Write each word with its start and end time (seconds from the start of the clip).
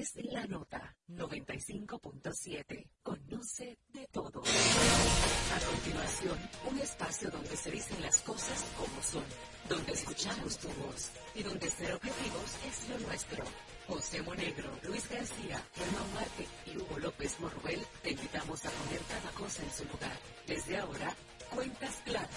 es 0.00 0.14
La 0.16 0.46
Nota 0.46 0.94
95.7. 1.08 2.90
Conoce 3.02 3.78
de 3.94 4.06
todo. 4.12 4.42
A 4.42 5.60
continuación, 5.72 6.38
un 6.70 6.78
espacio 6.78 7.30
donde 7.30 7.56
se 7.56 7.70
dicen 7.70 8.02
las 8.02 8.20
cosas 8.20 8.62
como 8.76 9.02
son, 9.02 9.24
donde 9.68 9.92
escuchamos 9.92 10.58
tu 10.58 10.68
voz 10.68 11.10
y 11.34 11.42
donde 11.42 11.70
ser 11.70 11.94
objetivos 11.94 12.56
es 12.68 12.88
lo 12.90 12.98
nuestro. 13.06 13.44
José 13.88 14.22
Monegro, 14.22 14.70
Luis 14.82 15.08
García, 15.08 15.62
Germán 15.74 16.14
Marte 16.14 16.46
y 16.66 16.76
Hugo 16.76 16.98
López 16.98 17.40
Morruel 17.40 17.80
te 18.02 18.10
invitamos 18.10 18.66
a 18.66 18.70
poner 18.70 19.00
cada 19.02 19.30
cosa 19.30 19.62
en 19.62 19.70
su 19.70 19.84
lugar. 19.84 20.18
Desde 20.46 20.76
ahora, 20.76 21.14
cuentas 21.54 21.94
claras, 22.04 22.28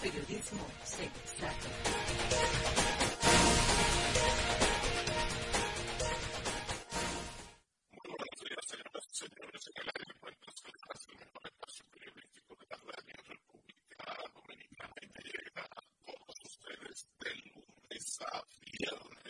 periodismo 0.00 0.64
sensato. 0.84 1.68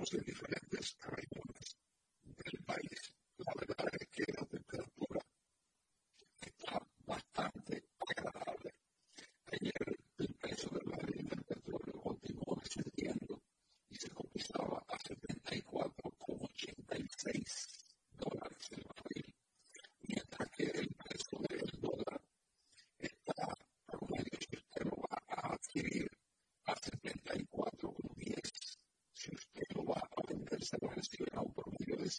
podemos 0.00 0.08
ser 0.08 0.24
diferentes 0.24 0.96
a 1.02 1.10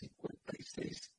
sequence 0.01 0.41
basis 0.51 1.10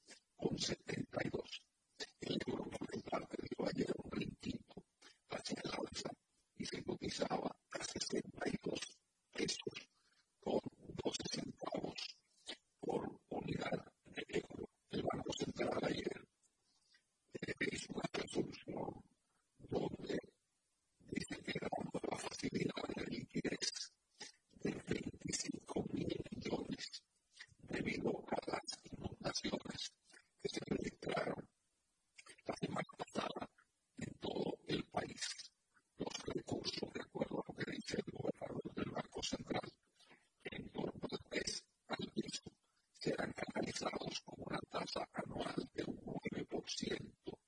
con 44.25 44.35
una 44.39 44.59
tasa 44.71 45.09
anual 45.13 45.55
de 45.73 45.85
un 45.85 45.97
9%. 45.99 47.39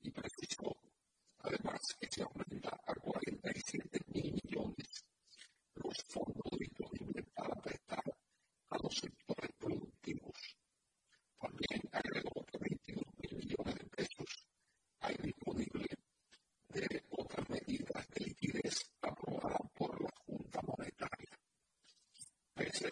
Y 0.00 0.10
precisó, 0.10 0.76
además, 1.40 1.80
que 2.00 2.08
se 2.10 2.22
aumenta 2.22 2.70
a 2.86 2.94
47 2.94 4.00
mil 4.14 4.32
millones 4.32 5.04
los 5.74 5.94
fondos 6.08 6.58
disponibles 6.58 7.26
para 7.34 7.54
prestar 7.56 8.02
a 8.70 8.78
los 8.82 8.94
sectores 8.94 9.50
productivos. 9.58 10.56
También 11.38 11.82
agregó 11.92 12.44
que 12.46 12.58
22 12.58 13.04
mil 13.18 13.36
millones 13.36 13.74
de 13.74 13.84
pesos 13.90 14.46
hay 15.00 15.16
disponibles 15.16 15.96
de 16.68 17.04
otras 17.10 17.48
medidas 17.50 18.08
de 18.08 18.24
liquidez 18.24 18.90
aprobadas 19.02 19.70
por 19.74 20.02
la 20.02 20.10
Junta 20.24 20.60
Monetaria. 20.62 21.38
Pese 22.54 22.90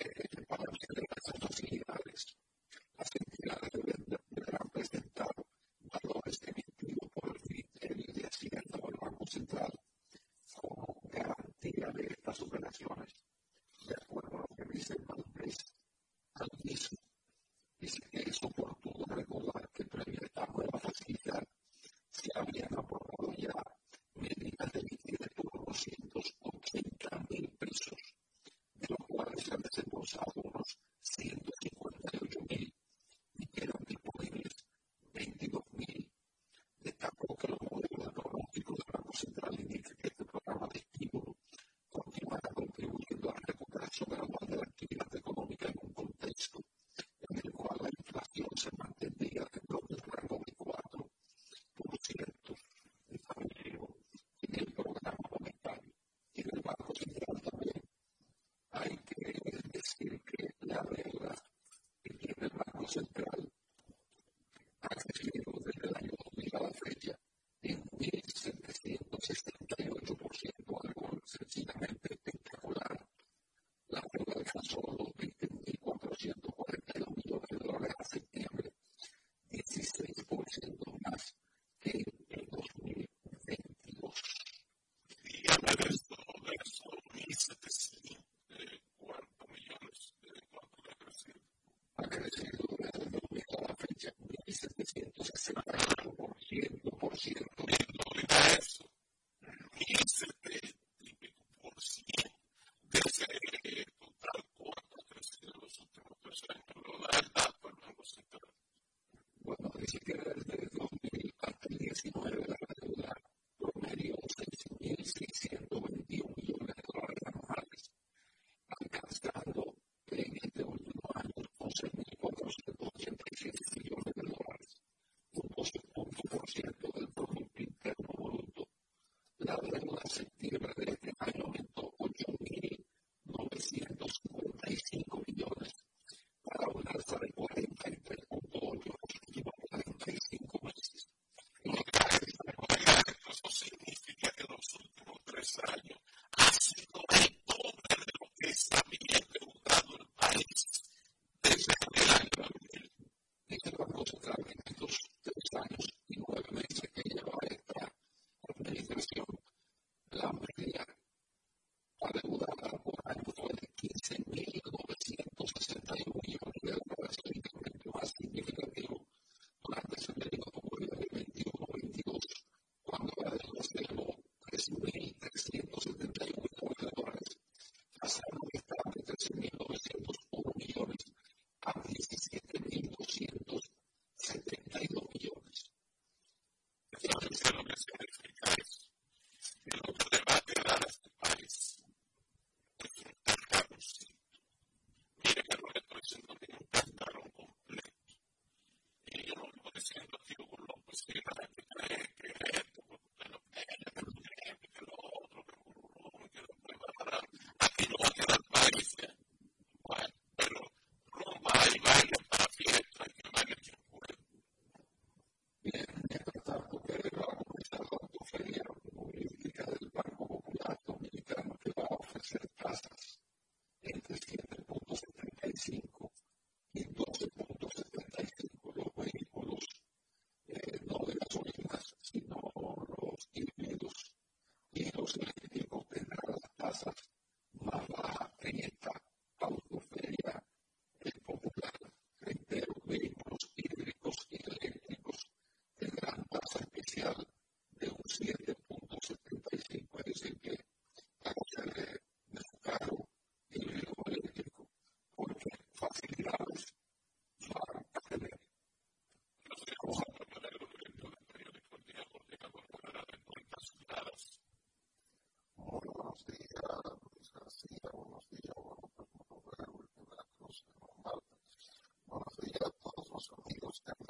estar 129.63 130.64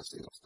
sales 0.05 0.41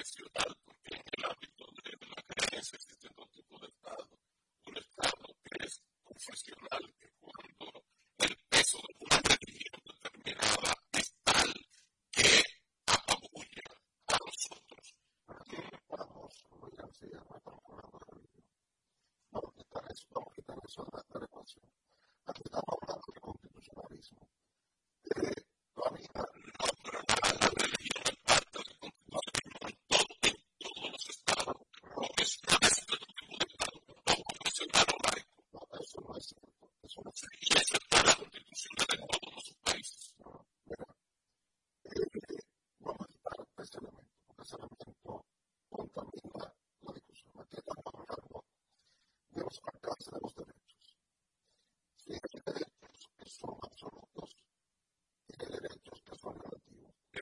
six 0.00 0.12
to 0.12 0.24
a 0.24 0.40
thousand. 0.40 0.59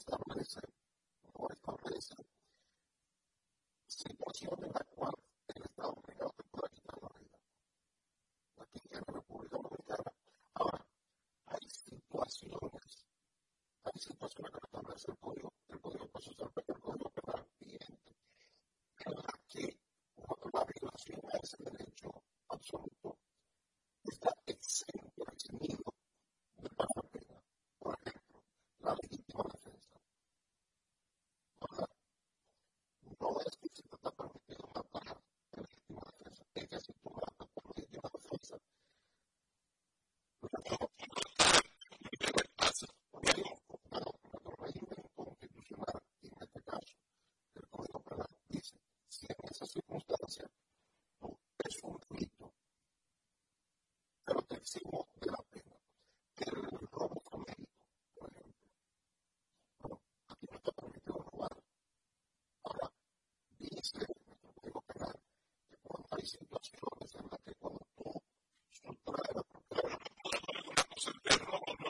esta 0.00 0.60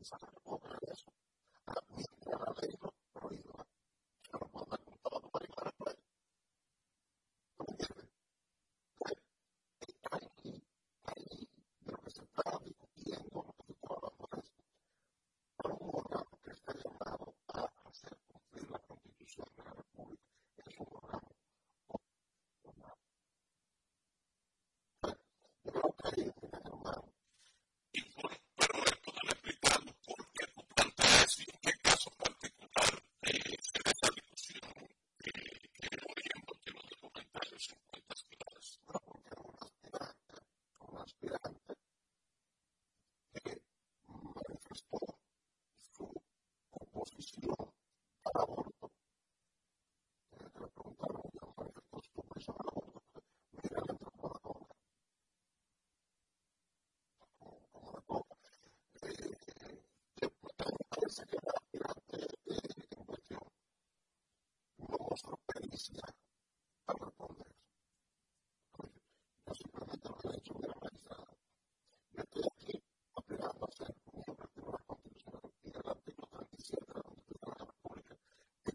inside 0.00 0.49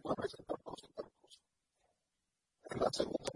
cuál 0.05 0.27
es 0.27 0.35
el 0.37 0.45
propósito 0.45 1.01
del 1.01 1.11
curso. 1.19 1.39
En 2.69 2.79
la 2.79 2.89
segunda 2.91 3.34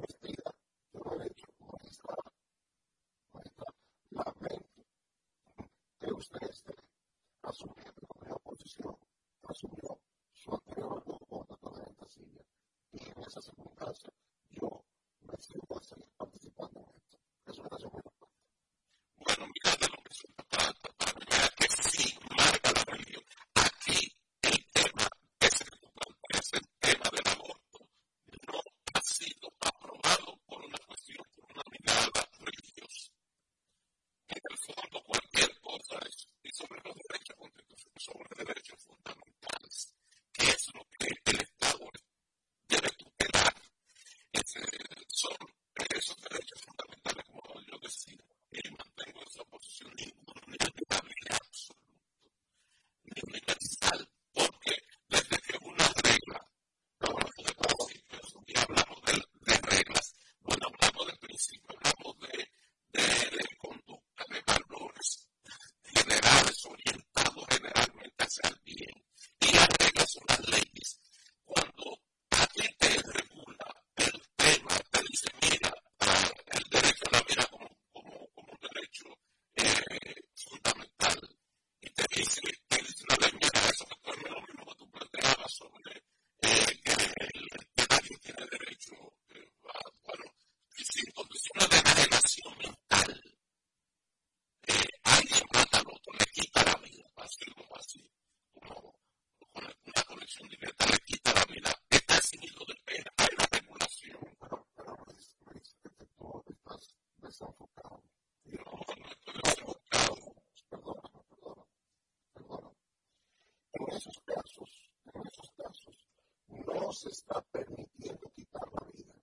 esos 114.00 114.20
casos, 114.22 114.92
en 115.14 115.22
esos 115.28 115.52
casos, 115.52 116.06
no 116.48 116.92
se 116.94 117.10
está 117.10 117.42
permitiendo 117.52 118.30
quitar 118.34 118.64
la 118.72 118.88
vida. 118.92 119.14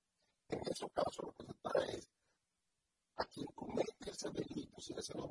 En 0.48 0.60
esos 0.70 0.92
casos 0.92 1.24
lo 1.24 1.32
que 1.32 1.44
se 1.44 1.52
está 1.52 1.84
es 1.96 2.10
a 3.16 3.24
quien 3.24 3.46
comete 3.54 4.10
ese 4.10 4.28
delito, 4.30 4.78
si 4.78 4.92
ese 4.92 5.14
no 5.14 5.30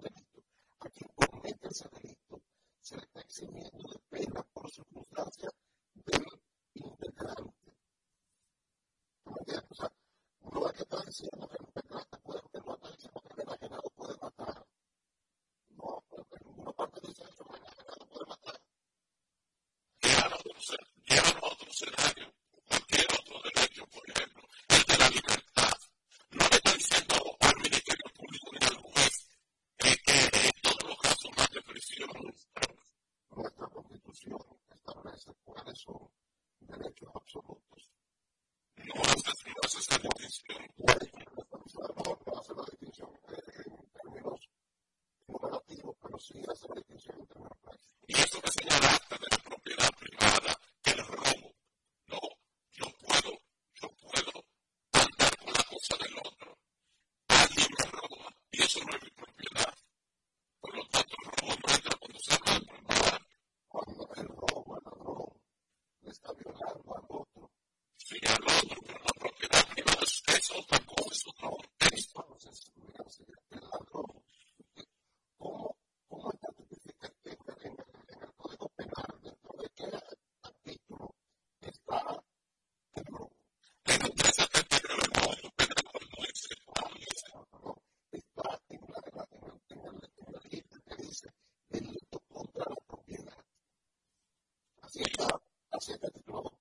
Jeder, 94.95 95.41
auf 95.71 95.87
jeden 95.87 95.99
Fall, 95.99 96.51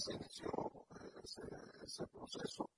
se 0.00 0.14
inició 0.14 0.48
eh, 0.48 1.20
ese, 1.22 1.42
ese 1.84 2.06
proceso. 2.06 2.69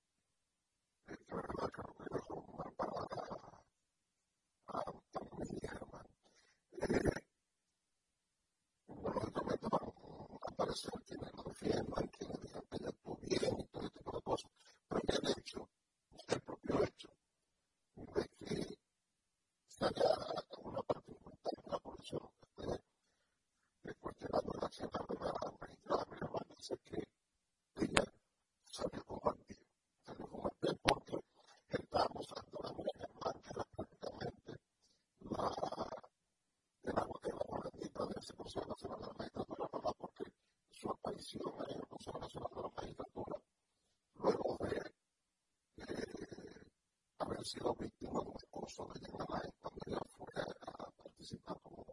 persona 48.75 48.93
llamada 49.07 49.41
es 49.43 49.53
cuando 49.61 49.79
yo 49.85 49.99
fui 50.17 50.25
a, 50.35 50.91
participar 51.03 51.59
como, 51.61 51.85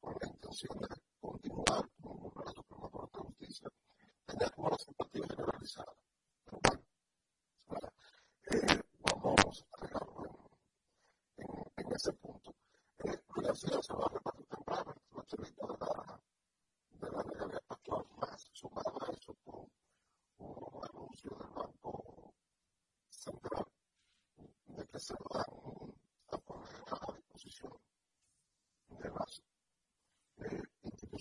con 0.00 0.14
la 0.20 0.28
intención 0.28 0.78
de 0.80 0.88
continuar 1.20 1.88
como 2.02 2.26
un 2.26 2.32
relato 2.32 2.62
promotor 2.64 3.10
de 3.12 3.18
justicia, 3.20 3.68
tenía 4.26 4.50
como 4.50 4.68
la 4.70 4.78
simpatía 4.78 5.22
generalizada. 5.28 5.92
Pero 6.44 6.58
bueno, 6.64 6.82
ahora, 7.68 7.92
eh, 8.50 8.80
vamos 9.00 9.64
a 9.70 9.86
dejarlo 9.86 10.24
en, 11.36 11.46
en, 11.46 11.86
en, 11.86 11.92
ese 11.92 12.12
punto. 12.14 12.52
Eh, 13.04 13.20
la 13.36 13.54
ciudad 13.54 13.80
se 13.80 13.92
va 13.94 14.04
a 14.04 14.14
repartir 14.14 14.46
temprano, 14.46 14.94
los 15.12 15.26
chelitos 15.26 15.67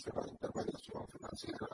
sistema 0.08 0.22
de 0.22 0.32
intermediación 0.32 1.08
financiera 1.08 1.68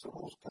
souls. 0.00 0.45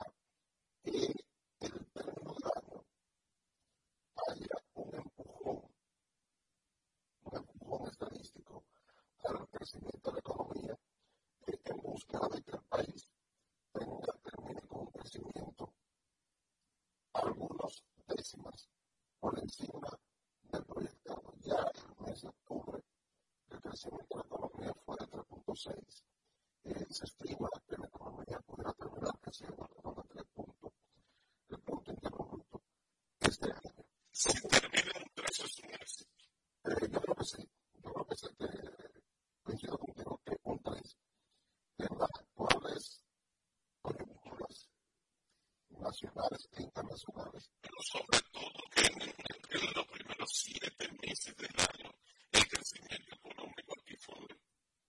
animales 46.26 46.48
pinta 46.48 46.84
más 46.84 47.00
suaves. 47.00 47.50
Pero 47.62 47.76
sobre 47.82 48.20
todo 48.32 48.60
que 48.74 48.86
en, 48.86 49.74
los 49.76 49.88
primeros 49.88 50.30
siete 50.32 50.88
meses 51.02 51.36
del 51.38 51.56
año 51.60 51.92
el 52.32 52.48
crecimiento 52.48 53.16
económico 53.16 53.74
aquí 53.80 53.96
fue 53.98 54.16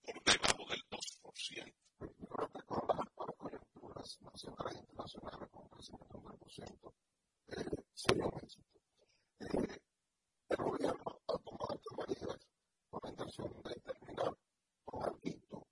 por 0.03 0.23
debajo 0.23 0.65
del 0.69 0.81
2%. 0.89 1.33
Sí, 1.35 1.55
yo 1.55 2.27
creo 2.27 2.49
que 2.49 2.63
con 2.63 2.87
las 2.87 2.99
actuales 2.99 3.35
coyunturas 3.37 4.21
nacionales 4.21 4.75
e 4.75 4.79
internacionales 4.79 5.49
con 5.51 5.63
un 5.63 5.69
crecimiento 5.69 6.17
del 6.17 6.39
2% 6.39 6.93
eh, 7.47 7.83
sería 7.93 8.25
un 8.25 8.37
éxito. 8.41 8.79
El 10.49 10.57
gobierno 10.57 11.21
ha 11.27 11.37
tomado 11.37 11.75
estas 11.75 12.07
medidas 12.07 12.47
con 12.89 12.99
la 13.03 13.09
intención 13.09 13.61
de 13.61 13.75
terminar 13.81 14.37
con 14.85 15.13
el 15.13 15.19
quinto 15.19 15.67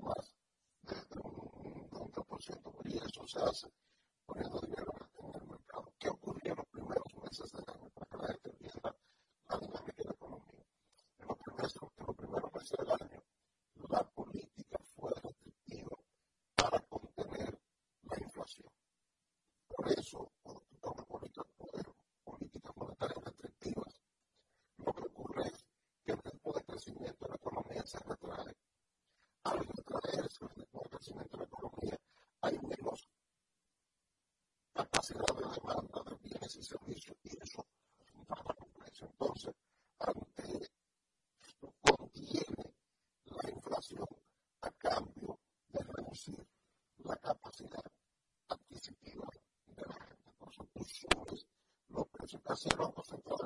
más 0.00 0.34
de, 0.82 0.94
un 1.20 1.90
30%. 1.90 2.72
Y 2.84 2.96
eso 2.96 3.26
se 3.26 3.38
hace. 3.38 3.81
así 52.52 52.68
el 52.70 52.76
Banco 52.76 53.02
Central 53.04 53.38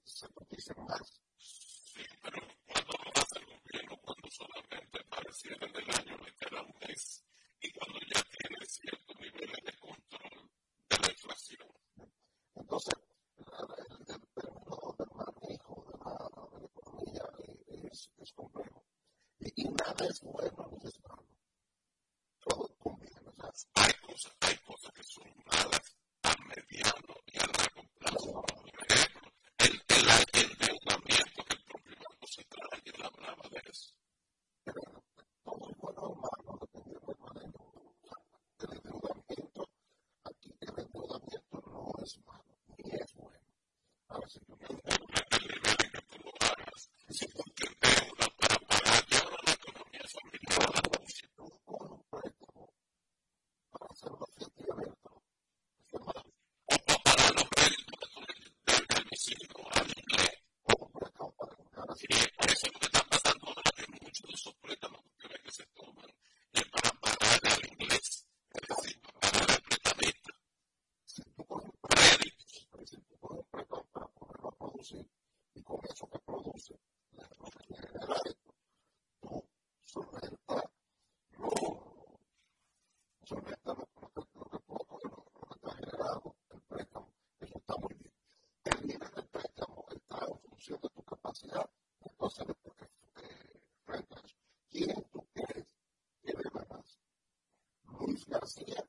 seperti 0.00 0.56
sembah 0.60 1.00
Gracias. 98.42 98.81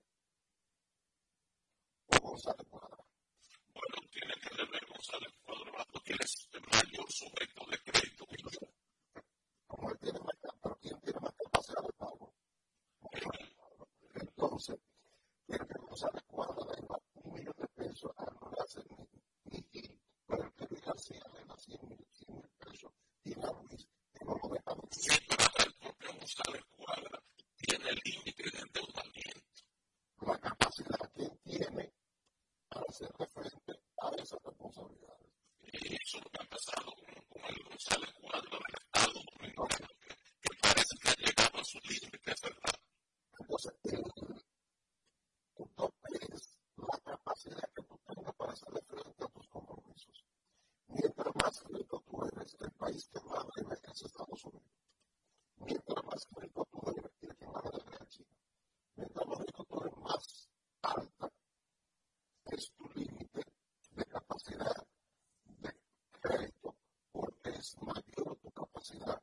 mayor 67.82 68.38
tu 68.38 68.52
capacidad 68.52 69.22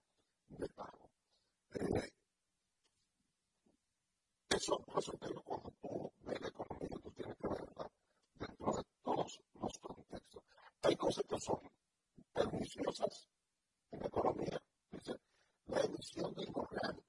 de 0.48 0.68
pago. 0.68 1.10
Eh, 1.74 2.12
eso, 4.50 4.78
por 4.80 4.98
eso 4.98 5.12
te 5.12 5.28
digo, 5.28 5.42
cuando 5.42 5.70
tú 5.80 6.12
ves 6.24 6.40
la 6.40 6.48
economía, 6.48 6.98
tú 7.02 7.10
tienes 7.12 7.36
que 7.36 7.48
verla 7.48 7.90
dentro 8.34 8.72
de 8.72 8.82
todos 9.02 9.40
los 9.54 9.78
contextos. 9.78 10.42
Hay 10.82 10.96
cosas 10.96 11.24
que 11.28 11.38
son 11.38 11.60
perniciosas 12.32 13.28
en 13.92 14.00
la 14.00 14.06
economía. 14.06 14.62
Dice, 14.90 15.20
la 15.66 15.80
emisión 15.82 16.34
de 16.34 16.42
hidrógeno 16.44 16.99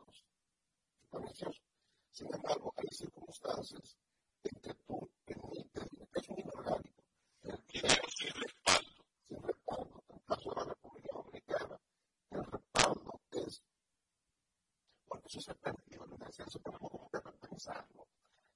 Porque 15.12 15.28
eso 15.28 15.40
es 15.40 15.50
alternativo 15.50 16.06
al 16.06 16.10
universal, 16.12 16.48
eso 16.48 16.60
tenemos 16.60 16.90
como 16.90 17.10
que 17.10 17.20
repensarlo. 17.20 18.08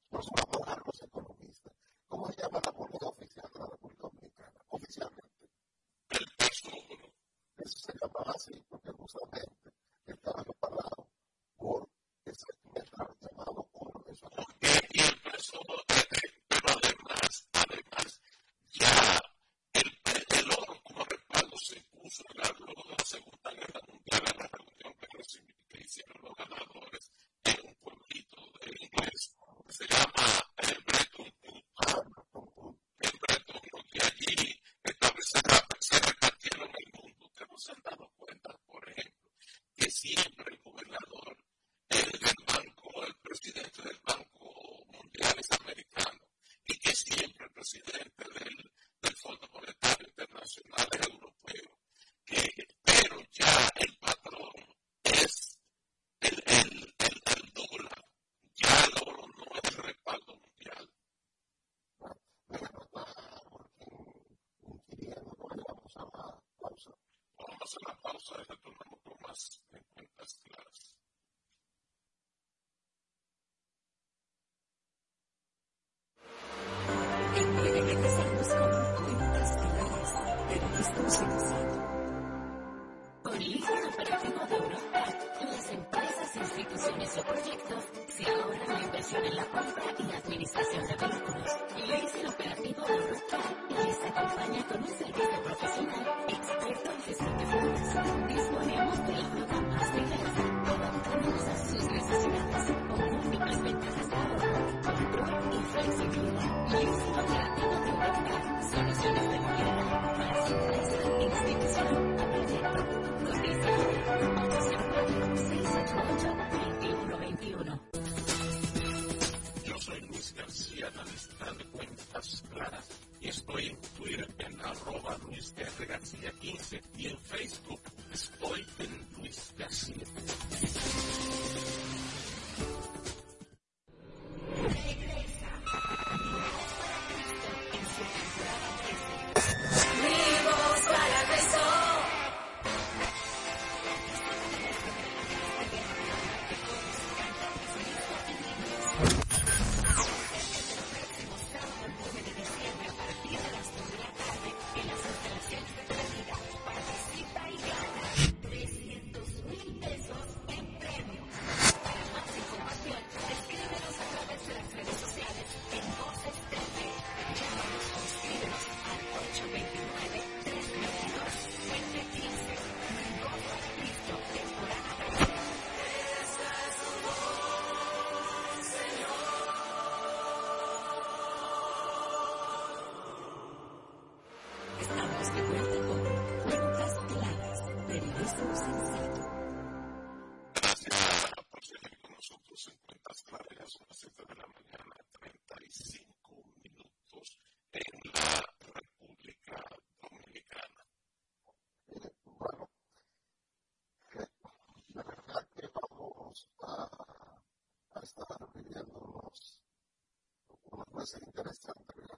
No 0.09 0.21
solo 0.21 0.43
abogar 0.47 0.81
los 0.85 1.01
economistas. 1.01 1.73
¿Cómo 2.07 2.27
se 2.27 2.41
llama 2.41 2.61
la 2.63 2.71
política 2.71 3.07
oficial 3.07 3.49
de 3.53 3.59
la 3.59 3.65
República 3.65 4.07
Dominicana? 4.07 4.59
Oficialmente. 4.69 5.49
El 6.11 6.25
texto, 6.37 6.69
Eso 7.57 7.77
se 7.77 7.93
llamaba 7.99 8.31
así, 8.33 8.65
porque 8.69 8.89
justamente 8.93 9.54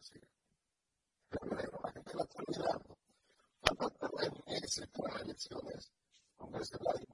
interesante, 0.08 0.20
así. 0.20 0.28
Febrero, 1.30 1.80
la 6.84 7.07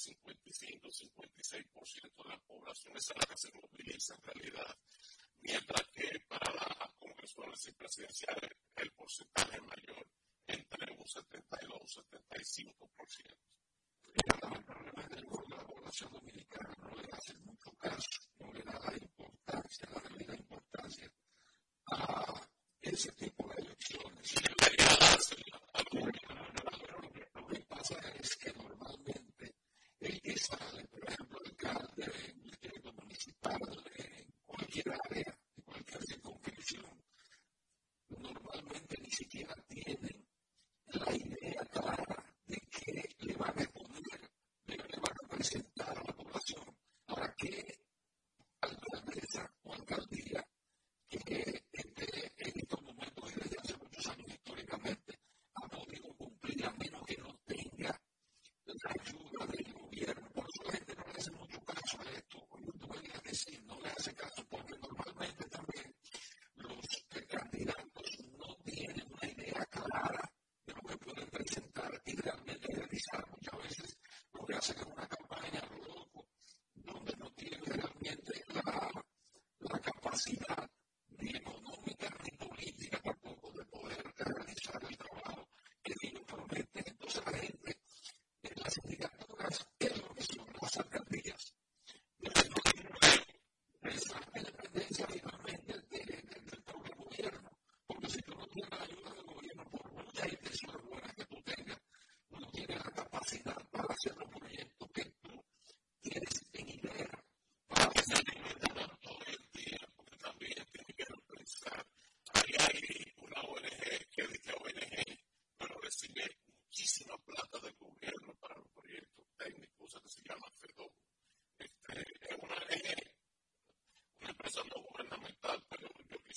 55, 0.00 0.88
56% 0.88 2.22
de 2.22 2.28
las 2.28 2.40
poblaciones 2.40 3.10
a 3.10 3.14
las 3.14 3.26
que 3.26 3.36
se 3.36 3.52
moviliza 3.52 4.14
en 4.14 4.22
realidad, 4.22 4.78
mientras 5.40 5.86
que 5.88 6.20
para 6.28 6.54
las 6.54 6.94
congresuales 6.98 7.66
y 7.66 7.72
presidenciales 7.72 8.50
el 8.76 8.92
porcentaje 8.92 9.56
es 9.56 9.62
mayor, 9.62 10.06
entre 10.46 10.92
un 10.96 11.06
72 11.06 11.80
y 11.82 12.00
75%. 12.00 13.36
Lamentablemente 14.42 15.18
el 15.18 15.26
de 15.26 15.56
la 15.56 15.66
población 15.66 16.12
dominicana 16.12 16.74
no 16.80 16.94
le 16.94 17.08
hace 17.12 17.34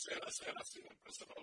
Seda, 0.03 0.29
seda 0.31 1.33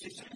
conversation 0.00 0.29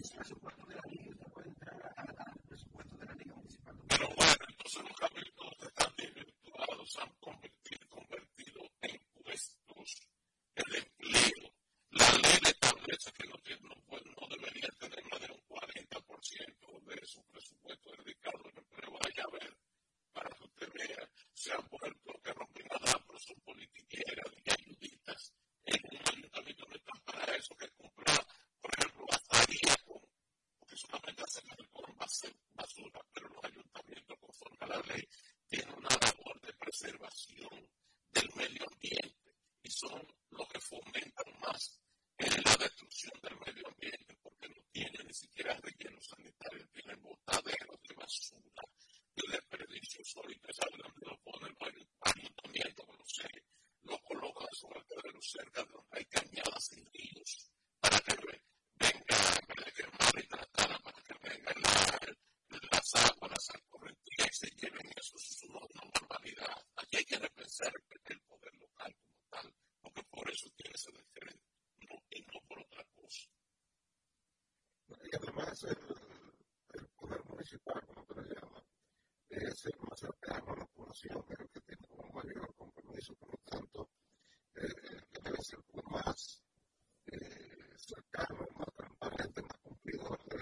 cerca 55.35 55.66
hay 55.91 56.05
cañadas 56.07 56.72
y 56.72 56.85
ríos 56.93 57.51
para 57.80 57.99
que 58.01 58.14
venga 58.76 59.18
para 59.49 59.70
que 59.72 59.85
mal 59.99 60.16
y 60.22 60.28
tratada 60.28 60.78
para 60.78 61.03
que 61.03 61.14
venga 61.28 61.53
la, 61.62 62.61
las 62.70 62.95
aguas 62.95 63.30
las 63.30 63.62
correntías 63.68 64.28
y 64.30 64.37
se 64.37 64.51
lleven 64.57 64.87
eso 64.97 65.16
es 65.16 65.43
una 65.49 65.61
normalidad 65.95 66.57
aquí 66.76 66.97
hay 66.99 67.05
que 67.05 67.18
repensar 67.18 67.72
el 68.05 68.20
poder 68.22 68.55
local 68.55 68.95
como 68.95 69.18
tal 69.30 69.55
porque 69.82 70.03
por 70.05 70.30
eso 70.30 70.49
tiene 70.57 70.74
ese 70.74 70.93
diferente 70.93 71.45
no, 71.89 71.97
y 72.11 72.20
no 72.22 72.41
por 72.49 72.61
otra 72.61 72.85
cosa. 72.95 73.28
Y 74.89 75.16
además 75.16 75.64
el, 75.64 76.87
poder 76.97 77.24
municipal 77.24 77.87
como 77.87 78.05
te 78.07 78.14
lo 78.14 78.22
llama 78.22 78.64
es 79.28 79.66
el 79.66 79.80
más 79.89 79.99
cercano 79.99 80.53
a 80.53 80.57
la 80.57 80.66
población 80.66 81.22
que 81.26 81.61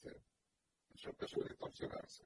torcerse, 0.00 0.24
empezó 1.10 1.40
a 1.40 1.48
distorsionarse. 1.48 2.24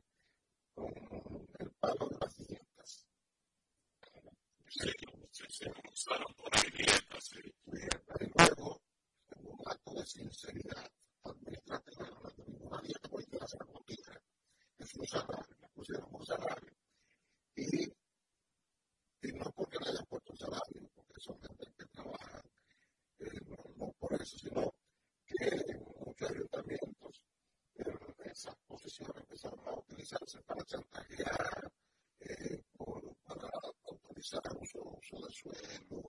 special, 34.79 35.01
so 35.11 35.17
that's 35.23 35.45
where 35.45 36.08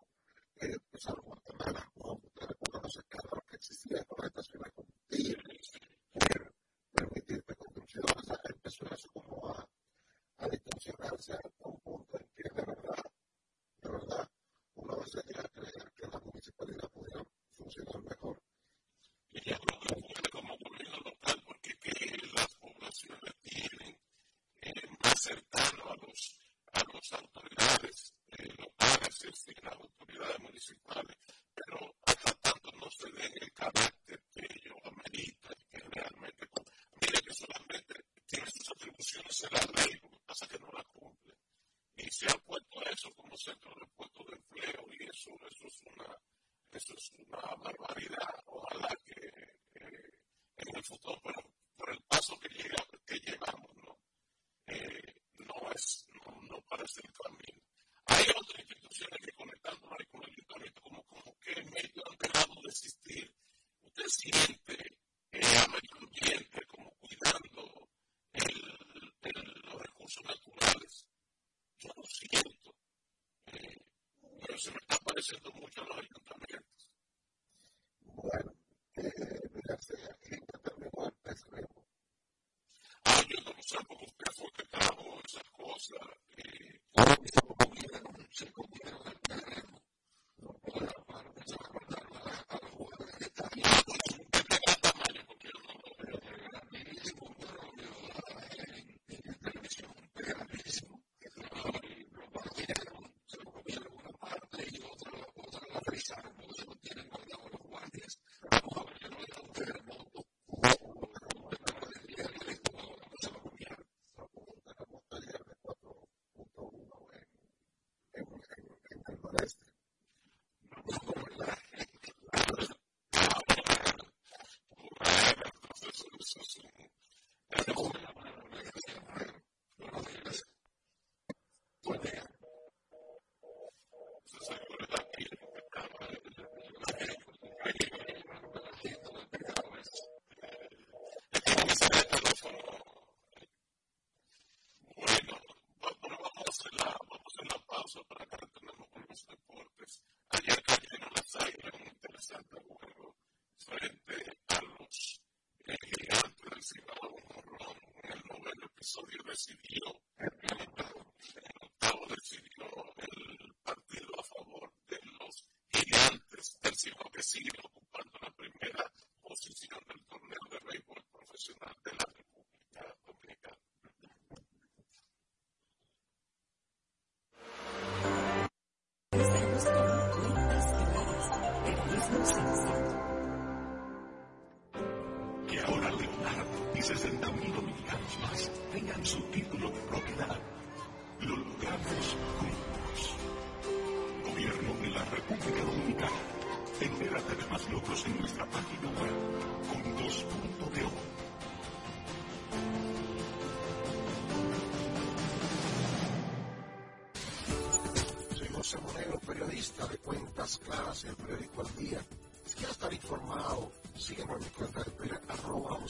favoreciendo 75.19 75.51
mucho 75.51 75.81
a 75.81 75.85
los 75.85 75.97
ayuntamientos. 75.97 76.89
Bueno, 78.05 78.53
eh, 78.95 79.49
mirarse 79.53 79.95
de 79.97 80.03
agenda 80.03 80.59
también. 80.63 80.91
Ah, 83.03 83.23
yo 83.27 83.37
no 83.43 83.51
sé 83.61 83.77
cómo 83.87 84.01
usted 84.05 84.31
fue 84.37 84.51
que 84.55 84.63
trajo 84.69 85.21
esas 85.25 85.49
cosas. 85.51 86.07
y 86.37 86.79
No 88.55 88.68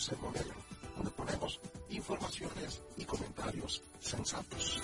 de 0.08 0.16
Modelo, 0.16 0.54
donde 0.96 1.12
ponemos 1.12 1.60
informaciones 1.90 2.82
y 2.96 3.04
comentarios 3.04 3.84
sensatos. 4.00 4.82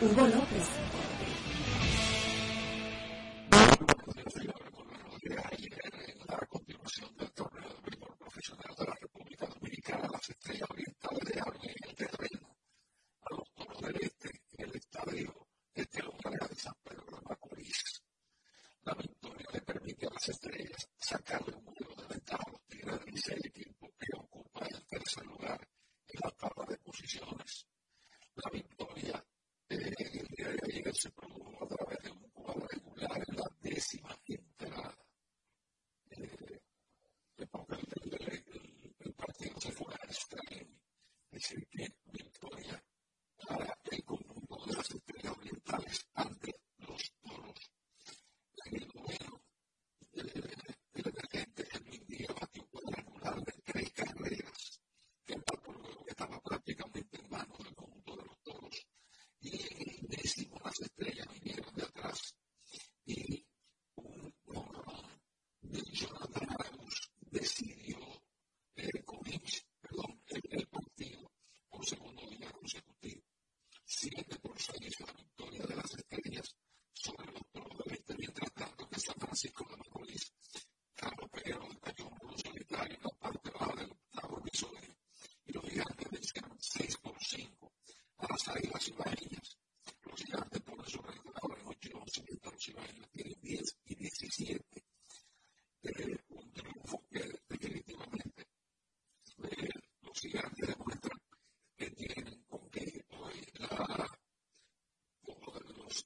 Hugo 0.00 0.26
López. 0.28 0.77
principle 30.98 31.37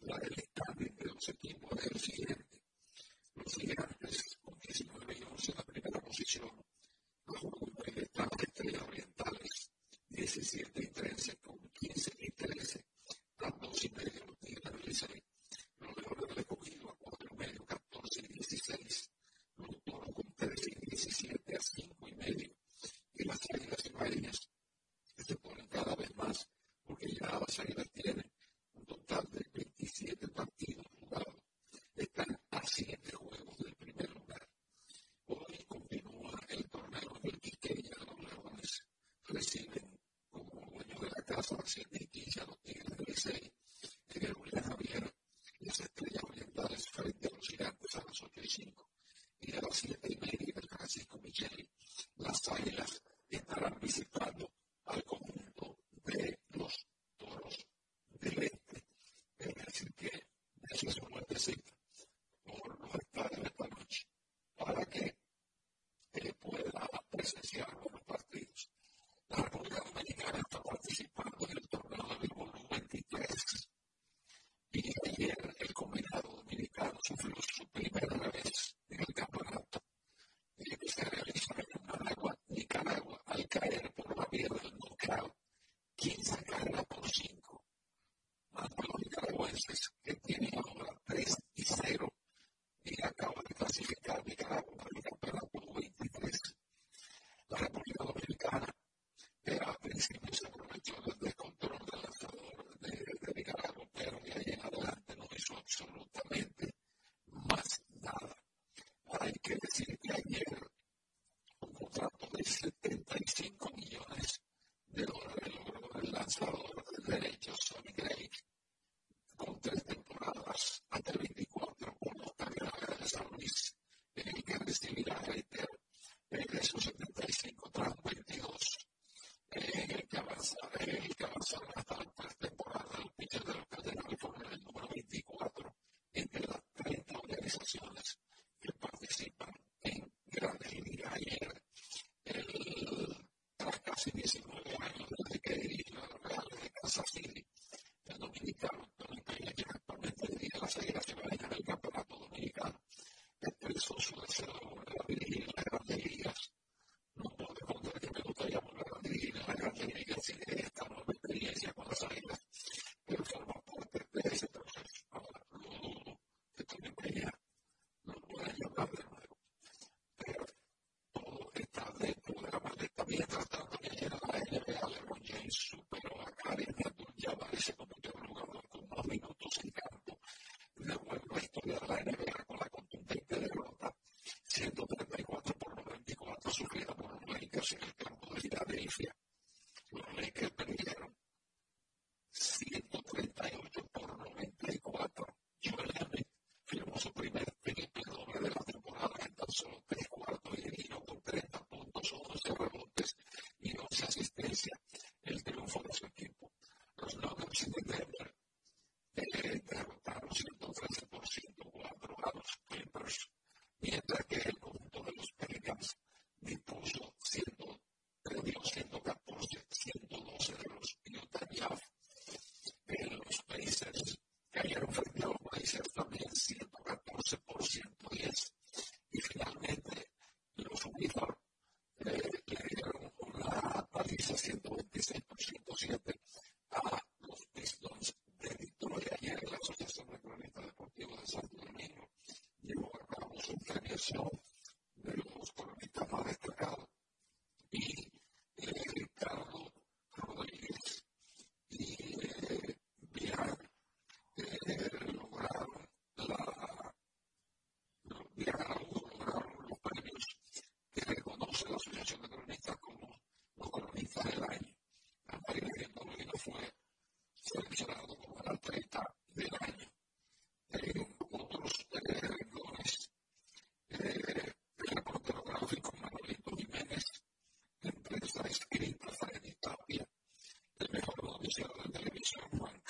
nuestra, 0.00 0.16
el 0.26 0.34
estadio 0.38 0.92
de 0.98 1.06
los 1.06 1.28
equipos 1.28 1.70
del 1.84 2.00
siguiente. 2.00 2.41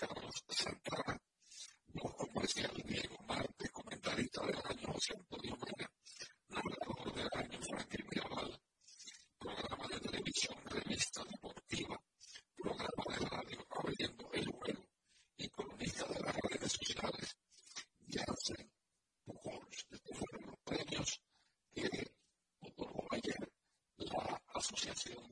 Carlos 0.03 0.35
Santana, 0.49 1.17
músico 1.95 2.27
comercial 2.27 2.75
Diego 2.85 3.17
Marte, 3.25 3.71
comentarista 3.71 4.45
del 4.45 4.57
año 4.57 4.93
José 4.93 5.15
Antonio 5.17 5.57
Mena, 5.63 5.91
narrador 6.49 7.15
del 7.15 7.29
año 7.33 7.61
Franklin 7.63 8.07
Mirabal, 8.11 8.61
programa 9.39 9.87
de 9.87 10.01
televisión, 10.01 10.59
revista 10.65 11.23
deportiva, 11.23 11.97
programa 12.57 13.05
de 13.11 13.27
radio 13.27 13.67
Abriendo 13.71 14.29
el 14.33 14.49
Vuelo 14.51 14.85
y 15.37 15.49
columnista 15.51 16.05
de 16.09 16.21
las 16.21 16.37
redes 16.51 16.73
sociales, 16.73 17.37
Janssen 18.09 18.73
Pujols. 19.25 19.87
Estos 19.89 20.19
fueron 20.19 20.51
los 20.51 20.59
premios 20.65 21.23
que 21.73 21.89
otorgó 22.59 23.07
ayer 23.13 23.53
la 23.99 24.43
Asociación 24.49 25.32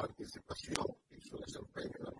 participación 0.00 0.86
y 1.10 1.20
su 1.20 1.36
desempeño 1.36 2.19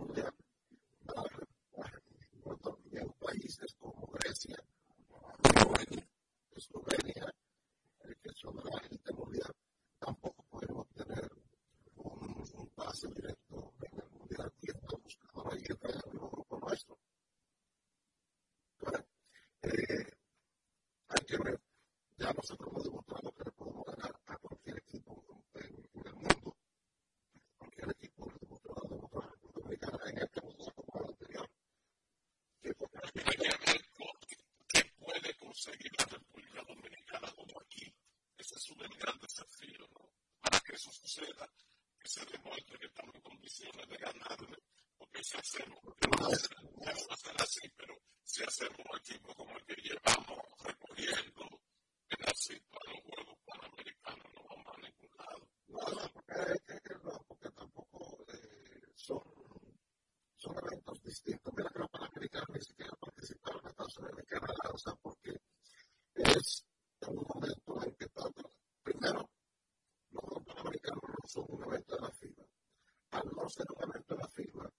son 60.40 60.56
eventos 60.56 61.02
distintos. 61.02 61.52
Mira 61.54 61.70
que 61.70 61.78
los 61.80 61.90
panamericanos 61.90 62.48
ni 62.50 62.60
siquiera 62.60 62.92
participaron 62.98 63.60
en 63.62 63.68
Estados 63.68 63.98
Unidos 63.98 64.16
ni 64.18 64.24
Canadá, 64.24 64.70
o 64.72 64.78
sea, 64.78 64.94
porque 65.02 65.32
es 66.14 66.66
en 67.02 67.18
un 67.18 67.26
momento 67.28 67.84
en 67.84 67.94
que 67.94 68.06
tanto, 68.08 68.52
primero, 68.82 69.30
los 70.10 70.44
panamericanos 70.44 71.02
no 71.04 71.28
son 71.28 71.44
un 71.48 71.64
evento 71.64 71.94
de 71.94 72.00
la 72.00 72.10
FIBA. 72.10 72.44
Al 73.10 73.28
no 73.36 73.48
ser 73.48 73.66
un 73.76 73.90
evento 73.90 74.14
de 74.14 74.20
la 74.20 74.28
FIBA, 74.28 74.72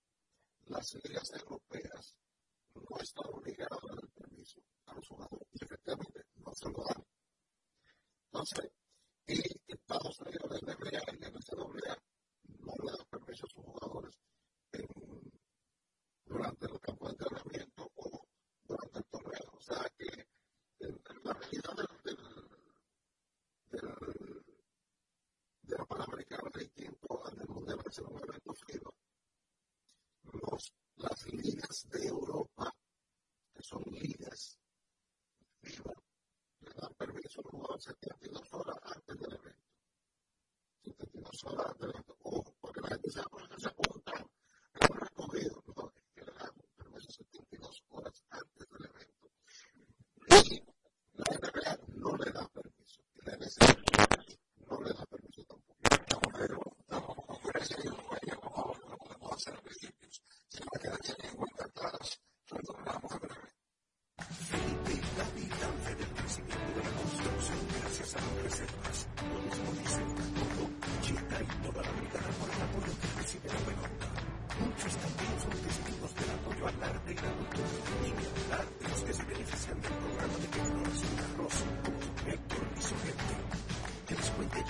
las 0.66 0.93
ligas 1.03 1.32
sentiti 37.82 38.30
da 38.30 38.40
sola 38.44 38.78
anche 38.80 39.16
delle 39.16 39.40
20. 39.42 39.60
Sentiti 40.84 41.20
da 41.20 41.30
sola 41.32 41.76
delle 41.80 42.04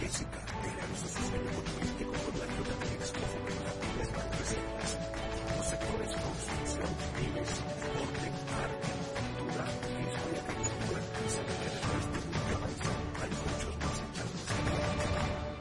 Jessica 0.01 0.41
era 0.65 0.87
los 0.87 1.03
asociados 1.03 1.51
futbolísticos 1.51 2.17
con 2.17 2.39
la 2.39 2.45
ayuda 2.45 2.73
del 2.81 2.93
ex 2.93 3.13
las 3.97 4.11
bandas 4.11 4.57
los 5.57 5.67
sectores 5.69 6.11
construcción, 6.17 6.89
miles, 7.21 7.51
deporte, 7.81 8.27
arte, 8.65 8.89
cultura 9.37 9.65
y 9.85 10.01
historia 10.09 10.41
de 10.41 10.53
cultura 10.57 11.01
se 11.29 11.41
después 11.61 12.03
de 12.11 12.19
mucho 12.31 12.53
avanzar. 12.57 12.97
Hay 13.21 13.29
muchos 13.29 13.75
más 13.77 13.97
echados. 14.09 14.41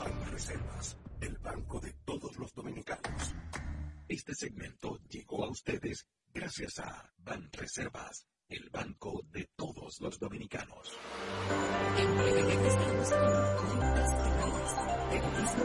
Banco 0.00 0.24
Reservas, 0.30 0.96
el 1.20 1.36
banco 1.38 1.80
de 1.80 1.92
todos 2.06 2.36
los 2.38 2.54
dominicanos. 2.54 3.34
Este 4.08 4.34
segmento 4.34 4.98
llegó 5.10 5.44
a 5.44 5.50
ustedes 5.50 6.06
gracias 6.32 6.78
a 6.78 7.12
Ban 7.18 7.50
Reservas, 7.52 8.26
el 8.48 8.70
banco 8.70 9.20
de 9.30 9.50
todos 9.54 10.00
los 10.00 10.18
dominicanos. 10.18 10.98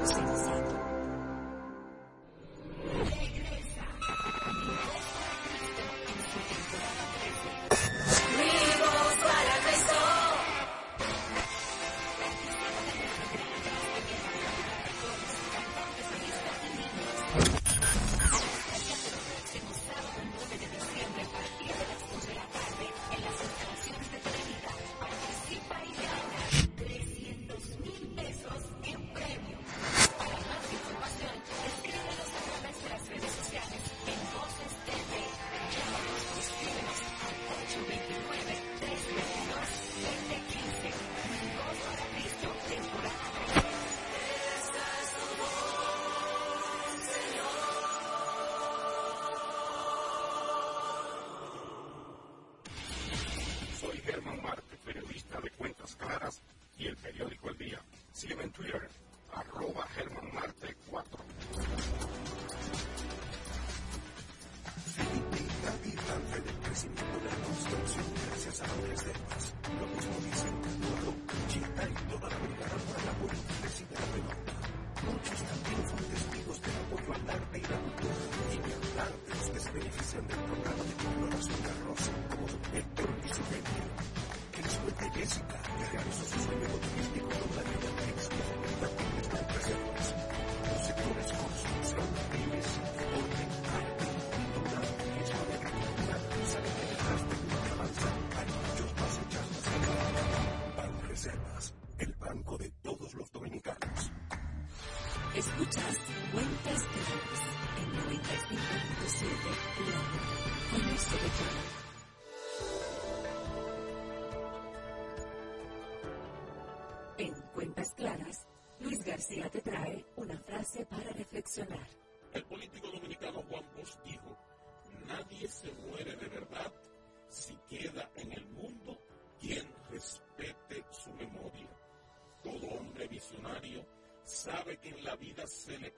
Sing, 0.06 0.38
sing. 0.38 0.85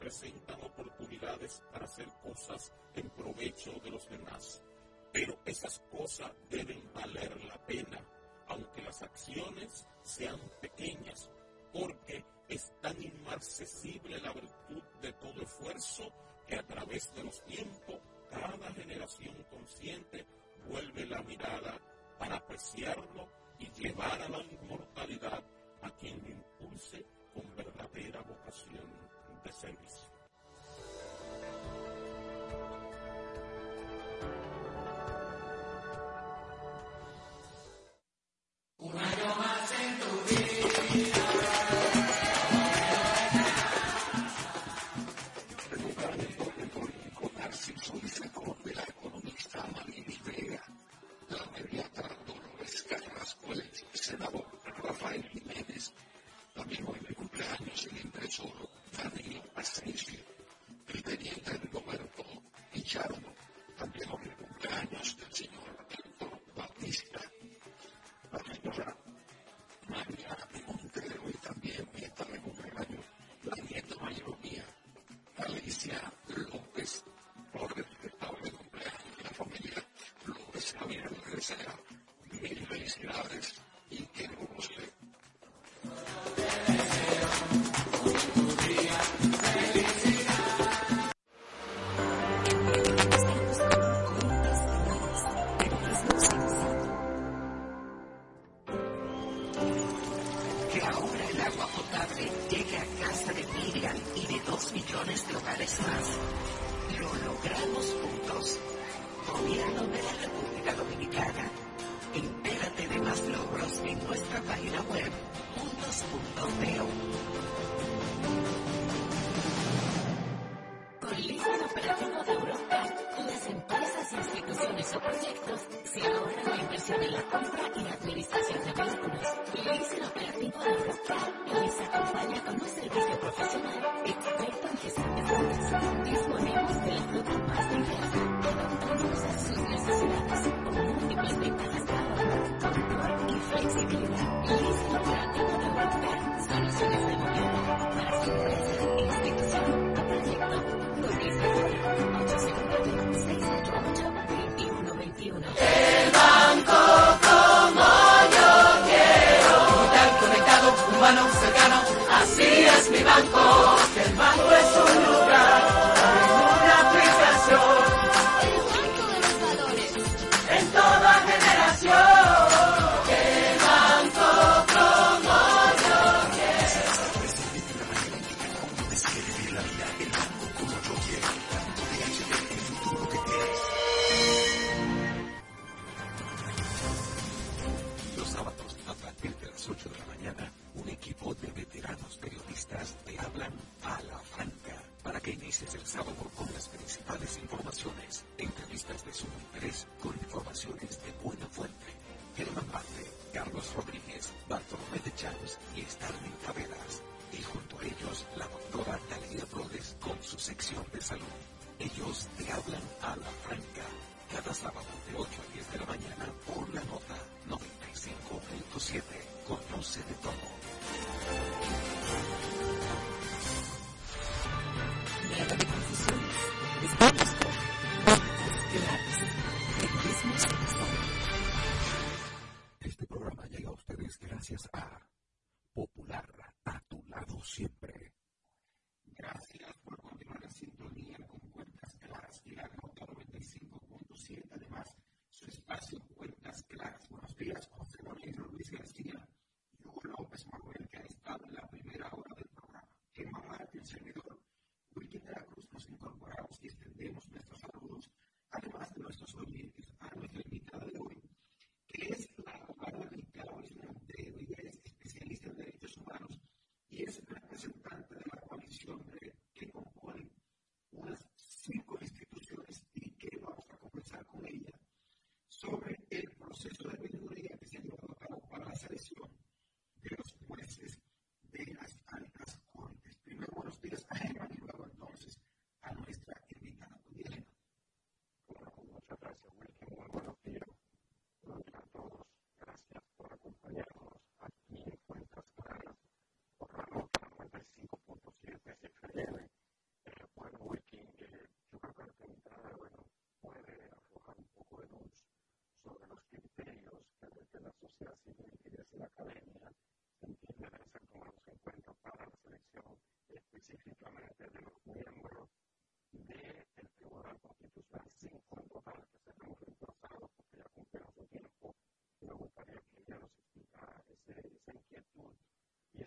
presentan 0.07 0.63
oportunidades 0.63 1.61
para 1.69 1.83
hacer 1.83 2.07
cosas 2.23 2.71
en 2.95 3.09
provecho 3.09 3.73
de 3.83 3.89
los 3.89 4.09
demás. 4.09 4.63
Pero 5.11 5.37
esas 5.45 5.79
cosas 5.91 6.31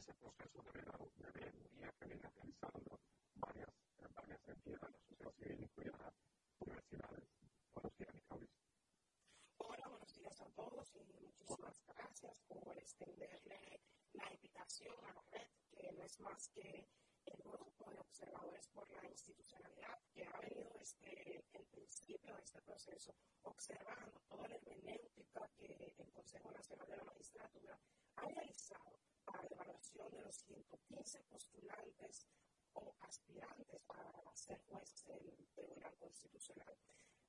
ese 0.01 0.15
proceso 0.15 0.63
debería 0.63 0.93
que 2.01 2.07
viene 2.07 2.33
realizando 2.33 3.01
varias, 3.35 3.69
varias 4.15 4.49
entidades, 4.49 4.93
la 4.93 4.99
sociedad 5.03 5.33
civil, 5.33 5.61
incluidas 5.61 6.01
las 6.01 6.15
universidades. 6.59 7.29
Buenos 7.75 7.97
días, 7.99 8.15
Nicolás. 8.15 8.49
Hola, 9.59 9.89
buenos 9.89 10.15
días 10.15 10.41
a 10.41 10.47
todos 10.57 10.89
y 10.95 11.05
muchísimas 11.05 11.85
gracias 11.85 12.41
por 12.49 12.79
extenderle 12.79 13.83
la 14.15 14.33
invitación 14.33 14.97
a 15.05 15.13
la 15.13 15.23
red, 15.33 15.49
que 15.71 15.93
no 15.93 16.03
es 16.03 16.19
más 16.21 16.49
que 16.49 16.89
el 17.27 17.43
grupo 17.43 17.91
de 17.91 17.99
observadores 17.99 18.69
por 18.69 18.89
la 18.91 19.07
institucionalidad 19.07 20.01
que 20.15 20.25
ha 20.25 20.41
venido 20.41 20.71
desde 20.79 21.45
el 21.53 21.67
principio 21.67 22.35
de 22.37 22.43
este 22.43 22.63
proceso 22.63 23.15
observando 23.43 24.19
toda 24.31 24.49
la 24.49 24.55
hermenéutica 24.55 25.47
que 25.59 25.95
el 25.99 26.11
Consejo 26.11 26.51
Nacional 26.53 26.89
de 26.89 26.97
la 26.97 27.05
Magistratura 27.05 27.79
ha 28.17 28.29
realizado 28.29 28.99
para 29.25 29.43
la 29.45 29.51
evaluación 29.51 30.11
de 30.11 30.23
los 30.23 30.37
115 30.37 31.23
postulantes 31.25 32.27
o 32.73 32.95
aspirantes 33.11 33.83
a 33.89 34.37
ser 34.37 34.61
jueces 34.71 35.05
del 35.05 35.49
Tribunal 35.53 35.97
Constitucional. 35.99 36.77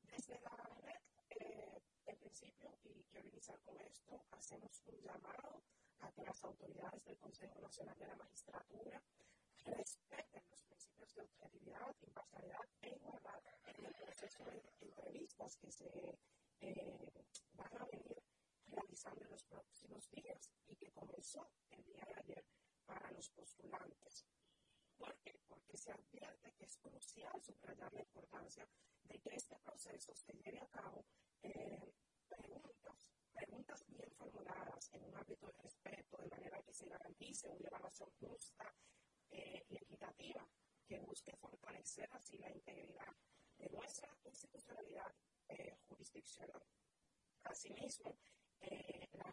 Desde 0.04 0.40
la 0.42 0.56
red, 0.86 1.02
eh, 1.32 1.82
en 2.06 2.18
principio, 2.18 2.70
y 2.84 3.04
quiero 3.10 3.28
iniciar 3.30 3.60
con 3.62 3.80
esto, 3.82 4.24
hacemos 4.30 4.80
un 4.86 5.02
llamado 5.02 5.64
a 6.02 6.12
que 6.12 6.22
las 6.22 6.44
autoridades 6.44 7.04
del 7.04 7.18
Consejo 7.18 7.60
Nacional 7.62 7.98
de 7.98 8.06
la 8.06 8.16
Magistratura 8.16 9.02
respeten 9.66 10.44
los 10.52 10.62
principios 10.62 11.16
de 11.16 11.22
objetividad, 11.24 11.96
imparcialidad 12.02 12.68
e 12.82 12.90
igualdad 12.90 13.42
en 13.66 13.86
el 13.86 13.94
proceso 13.96 14.46
de 14.46 14.62
entrevistas 14.82 15.58
que 15.58 15.72
se 15.72 16.20
eh, 16.60 17.26
van 17.54 17.76
a 17.82 17.86
venir 17.86 18.22
realizando 18.68 19.26
en 19.26 19.32
los 19.32 19.44
próximos 19.46 20.08
días 20.12 20.52
y 20.68 20.76
que 20.76 20.92
comenzó 20.92 21.50
el 21.72 21.84
día 21.86 22.06
de 22.06 22.14
ayer 22.20 22.46
para 22.86 23.10
los 23.12 23.30
postulantes. 23.30 24.26
¿Por 25.02 25.16
qué? 25.24 25.34
Porque 25.48 25.76
se 25.78 25.92
advierte 25.92 26.54
que 26.54 26.66
es 26.66 26.78
crucial 26.78 27.42
subrayar 27.42 27.92
la 27.92 28.02
importancia 28.02 28.68
de 29.06 29.20
que 29.20 29.36
este 29.36 29.58
proceso 29.58 30.14
se 30.16 30.32
lleve 30.34 30.60
a 30.60 30.68
cabo 30.68 31.04
eh, 31.42 31.92
preguntas, 32.28 33.12
preguntas 33.34 33.84
bien 33.88 34.12
formuladas 34.12 34.94
en 34.94 35.04
un 35.04 35.16
ámbito 35.16 35.48
de 35.48 35.58
respeto, 35.64 36.18
de 36.18 36.28
manera 36.28 36.62
que 36.62 36.74
se 36.74 36.88
garantice 36.88 37.50
una 37.50 37.68
evaluación 37.68 38.12
justa 38.20 38.72
eh, 39.32 39.66
y 39.70 39.76
equitativa 39.78 40.48
que 40.88 41.00
busque 41.00 41.36
fortalecer 41.38 42.08
así 42.12 42.38
la 42.38 42.52
integridad 42.52 43.16
de 43.58 43.70
nuestra 43.72 44.16
institucionalidad 44.26 45.12
eh, 45.48 45.78
jurisdiccional. 45.88 46.62
Asimismo, 47.46 48.20
eh, 48.60 49.10
la 49.14 49.32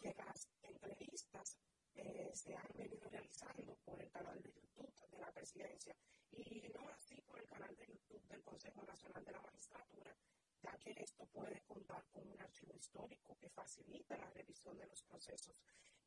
que 0.00 0.14
las 0.14 0.48
entrevistas 0.62 1.56
eh, 1.94 2.30
se 2.34 2.54
han 2.54 2.68
venido 2.74 3.08
realizando 3.08 3.74
por 3.84 4.00
el 4.00 4.10
canal 4.10 4.40
de 4.42 4.52
YouTube 4.52 4.92
de 5.10 5.18
la 5.18 5.32
presidencia 5.32 5.94
y 6.32 6.68
no 6.74 6.88
así 6.88 7.20
por 7.22 7.38
el 7.38 7.46
canal 7.46 7.74
de 7.76 7.86
YouTube 7.86 8.26
del 8.28 8.42
Consejo 8.42 8.82
Nacional 8.84 9.24
de 9.24 9.32
la 9.32 9.40
Magistratura, 9.40 10.16
ya 10.62 10.78
que 10.78 10.92
esto 11.02 11.26
puede 11.26 11.60
contar 11.62 12.04
con 12.12 12.28
un 12.28 12.40
archivo 12.40 12.74
histórico 12.76 13.36
que 13.38 13.48
facilita 13.50 14.16
la 14.16 14.30
revisión 14.30 14.76
de 14.78 14.86
los 14.86 15.02
procesos 15.02 15.56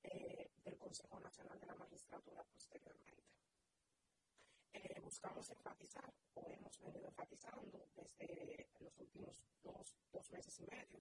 eh, 0.04 0.52
del 0.64 0.78
Consejo 0.78 1.20
Nacional 1.20 1.60
de 1.60 1.66
la 1.68 1.76
Magistratura 1.76 2.44
posteriormente. 2.44 3.24
Eh, 4.74 5.00
buscamos 5.02 5.50
enfatizar, 5.50 6.14
o 6.34 6.52
hemos 6.52 6.80
venido 6.80 7.08
enfatizando 7.08 7.88
desde 7.96 8.70
los 8.80 8.98
últimos 8.98 9.44
dos, 9.62 9.96
dos 10.12 10.32
meses 10.32 10.60
y 10.60 10.66
medio, 10.66 11.00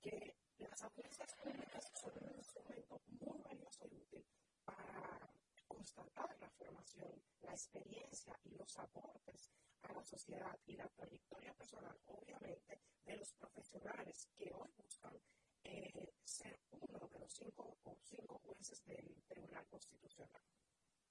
que 0.00 0.36
las 0.58 0.82
audiencias 0.82 1.34
públicas 1.34 1.90
son 1.94 2.12
un 2.20 2.36
instrumento 2.36 3.00
muy 3.20 3.38
valioso 3.42 3.86
y 3.90 3.96
útil 3.96 4.24
para 4.64 5.30
constatar 5.66 6.36
la 6.40 6.50
formación, 6.50 7.22
la 7.42 7.52
experiencia 7.52 8.38
y 8.44 8.54
los 8.56 8.78
aportes 8.78 9.50
a 9.82 9.92
la 9.92 10.04
sociedad 10.04 10.58
y 10.66 10.76
la 10.76 10.88
trayectoria 10.88 11.52
personal, 11.54 11.96
obviamente, 12.06 12.80
de 13.04 13.16
los 13.16 13.32
profesionales 13.32 14.28
que 14.36 14.52
hoy 14.52 14.70
buscan 14.76 15.18
eh, 15.64 16.12
ser 16.24 16.58
uno 16.70 17.08
de 17.08 17.18
los 17.18 17.32
cinco 17.32 17.76
jueces 17.82 18.84
del 18.84 19.22
Tribunal 19.28 19.66
Constitucional 19.66 20.42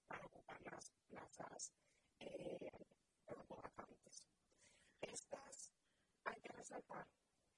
para 0.07 0.25
ocupar 0.25 0.61
las 0.61 0.91
plazas 1.07 1.73
eh, 2.19 2.71
vacantes. 3.49 4.23
Estas 5.01 5.71
hay 6.23 6.39
que 6.41 6.51
resaltar, 6.51 7.07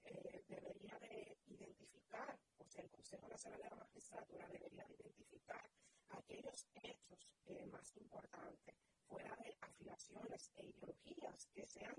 eh, 0.05 0.43
debería 0.47 0.97
de 0.99 1.37
identificar, 1.47 2.39
o 2.57 2.67
sea, 2.69 2.83
el 2.83 2.89
Consejo 2.89 3.27
Nacional 3.27 3.61
de 3.61 3.69
la 3.69 3.75
Magistratura 3.75 4.47
debería 4.47 4.85
de 4.85 4.95
identificar 4.95 5.69
aquellos 6.09 6.67
hechos 6.83 7.29
eh, 7.45 7.65
más 7.67 7.95
importantes 7.97 8.75
fuera 9.07 9.35
de 9.37 9.57
afiliaciones 9.61 10.51
e 10.55 10.65
ideologías 10.65 11.47
que 11.53 11.65
sean 11.65 11.95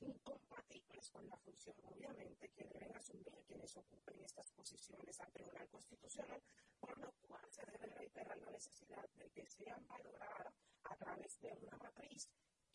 incompatibles 0.00 1.10
con 1.10 1.28
la 1.28 1.36
función, 1.38 1.76
obviamente, 1.84 2.48
que 2.50 2.64
deben 2.64 2.96
asumir 2.96 3.32
quienes 3.46 3.76
ocupen 3.76 4.20
estas 4.22 4.50
posiciones 4.52 5.20
al 5.20 5.32
Tribunal 5.32 5.68
Constitucional, 5.68 6.42
por 6.80 6.98
lo 6.98 7.12
cual 7.22 7.44
se 7.50 7.64
debe 7.66 7.86
reiterar 7.86 8.36
la 8.38 8.50
necesidad 8.50 9.08
de 9.14 9.30
que 9.30 9.46
sean 9.46 9.86
valoradas 9.86 10.54
a 10.84 10.96
través 10.96 11.38
de 11.40 11.52
una 11.52 11.76
matriz 11.78 12.28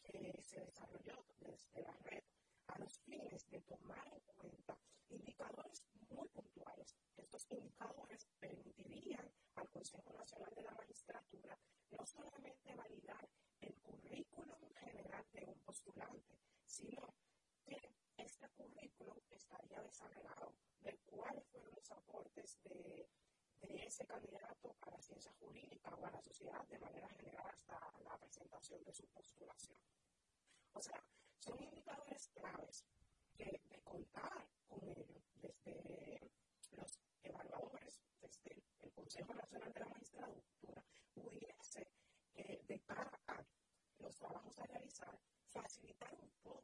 que 0.03 0.41
se 0.41 0.61
desarrolló 0.61 1.25
desde 1.39 1.81
la 1.81 1.93
red 2.03 2.23
a 2.67 2.79
los 2.79 2.99
fines 2.99 3.49
de 3.49 3.61
tomar 3.61 4.07
en 4.13 4.21
cuenta 4.37 4.77
indicadores 5.09 5.83
muy 6.09 6.27
puntuales. 6.29 6.95
Estos 7.15 7.45
indicadores 7.51 8.27
permitirían 8.39 9.31
al 9.55 9.69
Consejo 9.69 10.13
Nacional 10.13 10.53
de 10.55 10.63
la 10.63 10.71
Magistratura 10.71 11.57
no 11.91 12.05
solamente 12.05 12.75
validar 12.75 13.29
el 13.61 13.75
currículum 13.81 14.69
general 14.75 15.25
de 15.33 15.45
un 15.45 15.59
postulante, 15.61 16.37
sino 16.65 17.13
que 17.65 17.77
este 18.17 18.49
currículum 18.49 19.17
estaría 19.29 19.81
desagregado 19.81 20.53
de 20.81 20.97
cuáles 21.05 21.47
fueron 21.47 21.71
los 21.75 21.91
aportes 21.91 22.57
de, 22.63 23.07
de 23.61 23.85
ese 23.85 24.05
candidato 24.05 24.75
a 24.81 24.91
la 24.91 25.01
ciencia 25.01 25.31
jurídica 25.39 25.89
o 25.95 26.05
a 26.05 26.11
la 26.11 26.21
sociedad 26.21 26.65
de 26.67 26.79
manera 26.79 27.09
general 27.09 27.47
hasta 27.47 27.79
la 28.03 28.17
presentación 28.17 28.83
de 28.83 28.93
su 28.93 29.05
postulación. 29.07 29.77
O 30.77 30.81
sea, 30.81 31.03
son 31.39 31.59
indicadores 31.63 32.29
claves 32.35 32.85
que 33.35 33.45
de 33.45 33.81
contar 33.81 34.47
con 34.67 34.87
ellos 34.87 35.23
desde 35.41 36.19
los 36.71 36.99
evaluadores, 37.23 37.99
desde 38.21 38.63
el 38.81 38.91
Consejo 38.93 39.33
Nacional 39.33 39.73
de 39.73 39.79
la 39.79 39.87
Magistratura, 39.87 40.85
hubiese 41.15 41.87
eh, 42.35 42.61
de 42.67 42.79
cara 42.81 43.09
a 43.25 43.43
los 43.97 44.15
trabajos 44.17 44.59
a 44.59 44.65
realizar, 44.67 45.19
facilitar 45.49 46.13
un 46.13 46.29
poco 46.43 46.63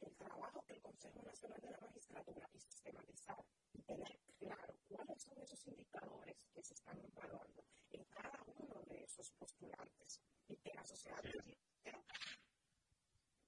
el 0.00 0.16
trabajo 0.16 0.64
del 0.66 0.80
Consejo 0.80 1.22
Nacional 1.22 1.60
de 1.60 1.70
la 1.70 1.80
Magistratura 1.80 2.48
y 2.54 2.58
sistematizar 2.60 3.44
y 3.74 3.82
tener 3.82 4.20
claro 4.38 4.74
cuáles 4.88 5.22
son 5.22 5.38
esos 5.42 5.66
indicadores 5.66 6.36
que 6.54 6.62
se 6.62 6.72
están 6.72 6.98
evaluando 6.98 7.62
en 7.90 8.04
cada 8.04 8.42
uno 8.46 8.80
de 8.86 9.04
esos 9.04 9.30
postulantes 9.32 10.20
y 10.48 10.56
que 10.56 10.72
la 10.72 10.84
sociedad 10.84 11.22
sí. 11.22 11.58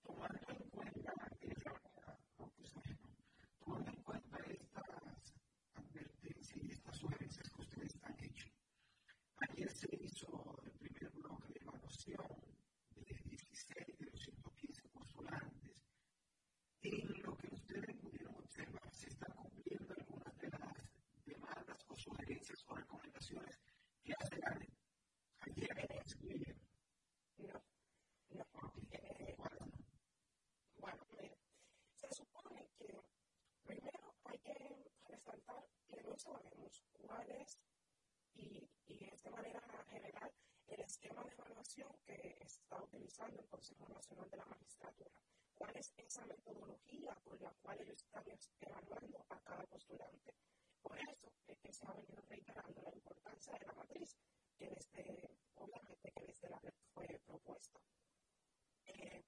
tomando 0.02 0.38
en 0.48 0.68
cuenta 0.70 1.12
tomando 3.58 3.90
en 3.90 4.02
cuenta 4.02 4.38
estas 4.48 5.34
advertencias 5.74 6.64
y 6.64 6.70
estas 6.72 6.96
sugerencias 6.96 7.50
que 7.50 7.62
ustedes 7.62 7.98
han 8.02 8.24
hecho. 8.24 8.48
Ayer 9.48 9.70
se 9.70 9.88
hizo 10.00 10.60
el 10.64 10.72
primer 10.72 11.10
bloque 11.12 11.48
de 11.52 11.60
evaluación 11.60 12.26
de 12.96 13.14
16 13.24 13.98
de 13.98 14.06
los 14.06 14.20
115 14.20 14.88
postulantes. 14.88 15.82
En 16.82 17.22
lo 17.22 17.36
que 17.36 17.54
ustedes 17.54 17.96
pudieron 17.96 18.34
observar, 18.36 18.94
se 18.94 19.08
están 19.08 19.32
cumpliendo 19.34 19.94
algunas 19.94 20.36
de 20.38 20.48
las 20.50 21.24
demandas 21.24 21.84
o 22.40 22.74
recomendaciones 22.74 23.60
que 24.02 24.14
hace 24.18 24.36
la 24.38 24.50
ley. 24.58 24.72
Ayer 25.40 25.86
excluyeron. 25.90 26.60
No, 27.36 27.62
no, 28.30 28.44
porque, 28.52 29.36
bueno, 30.76 31.06
mire, 31.12 31.36
se 31.96 32.08
supone 32.14 32.66
que 32.78 32.98
primero 33.62 34.14
hay 34.24 34.38
que 34.38 34.90
resaltar 35.04 35.68
que 35.86 36.02
no 36.02 36.16
sabemos 36.16 36.82
cuál 36.92 37.30
es, 37.30 37.58
y, 38.34 38.70
y 38.86 39.04
es 39.04 39.30
manera 39.30 39.60
general, 39.90 40.32
el 40.66 40.80
esquema 40.80 41.22
de 41.24 41.32
evaluación 41.32 41.90
que 42.06 42.38
está 42.40 42.82
utilizando 42.82 43.38
el 43.42 43.48
Consejo 43.48 43.86
Nacional 43.88 44.30
de 44.30 44.36
la 44.38 44.46
Magistratura. 44.46 45.10
¿Cuál 45.54 45.76
es 45.76 45.92
esa 45.98 46.24
metodología 46.24 47.14
con 47.22 47.38
la 47.42 47.52
cual 47.60 47.78
ellos 47.82 48.02
están 48.02 48.24
evaluando 48.60 49.26
a 49.28 49.38
cada 49.40 49.64
postulante? 49.64 50.34
Por 50.82 50.98
eso 50.98 51.32
es 51.46 51.58
que 51.60 51.72
se 51.72 51.86
ha 51.86 51.92
venido 51.92 52.22
reiterando 52.28 52.82
la 52.82 52.94
importancia 52.94 53.52
de 53.54 53.66
la 53.66 53.72
matriz, 53.74 54.16
que 54.56 54.68
desde, 54.68 55.30
obviamente, 55.54 56.12
que 56.12 56.26
desde 56.26 56.48
la 56.48 56.58
red 56.58 56.74
fue 56.92 57.20
propuesta. 57.26 57.80
Eh, 58.86 59.24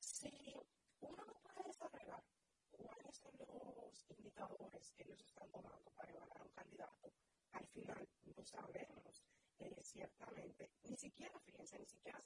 si 0.00 0.54
uno 1.00 1.24
no 1.24 1.34
puede 1.34 1.68
desarrollar 1.68 2.24
cuáles 2.70 3.16
son 3.16 3.32
los 3.38 4.04
indicadores 4.10 4.92
que 4.92 5.02
ellos 5.04 5.22
están 5.22 5.50
tomando 5.50 5.90
para 5.92 6.12
evaluar 6.12 6.42
un 6.42 6.52
candidato, 6.52 7.12
al 7.52 7.66
final 7.68 8.08
no 8.36 8.44
sabemos 8.44 9.22
eh, 9.58 9.82
ciertamente, 9.82 10.70
ni 10.84 10.96
siquiera, 10.96 11.38
fíjense, 11.40 11.78
ni 11.78 11.86
siquiera 11.86 12.22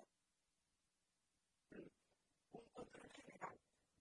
un 2.52 2.68
control 2.72 3.10
general 3.10 3.59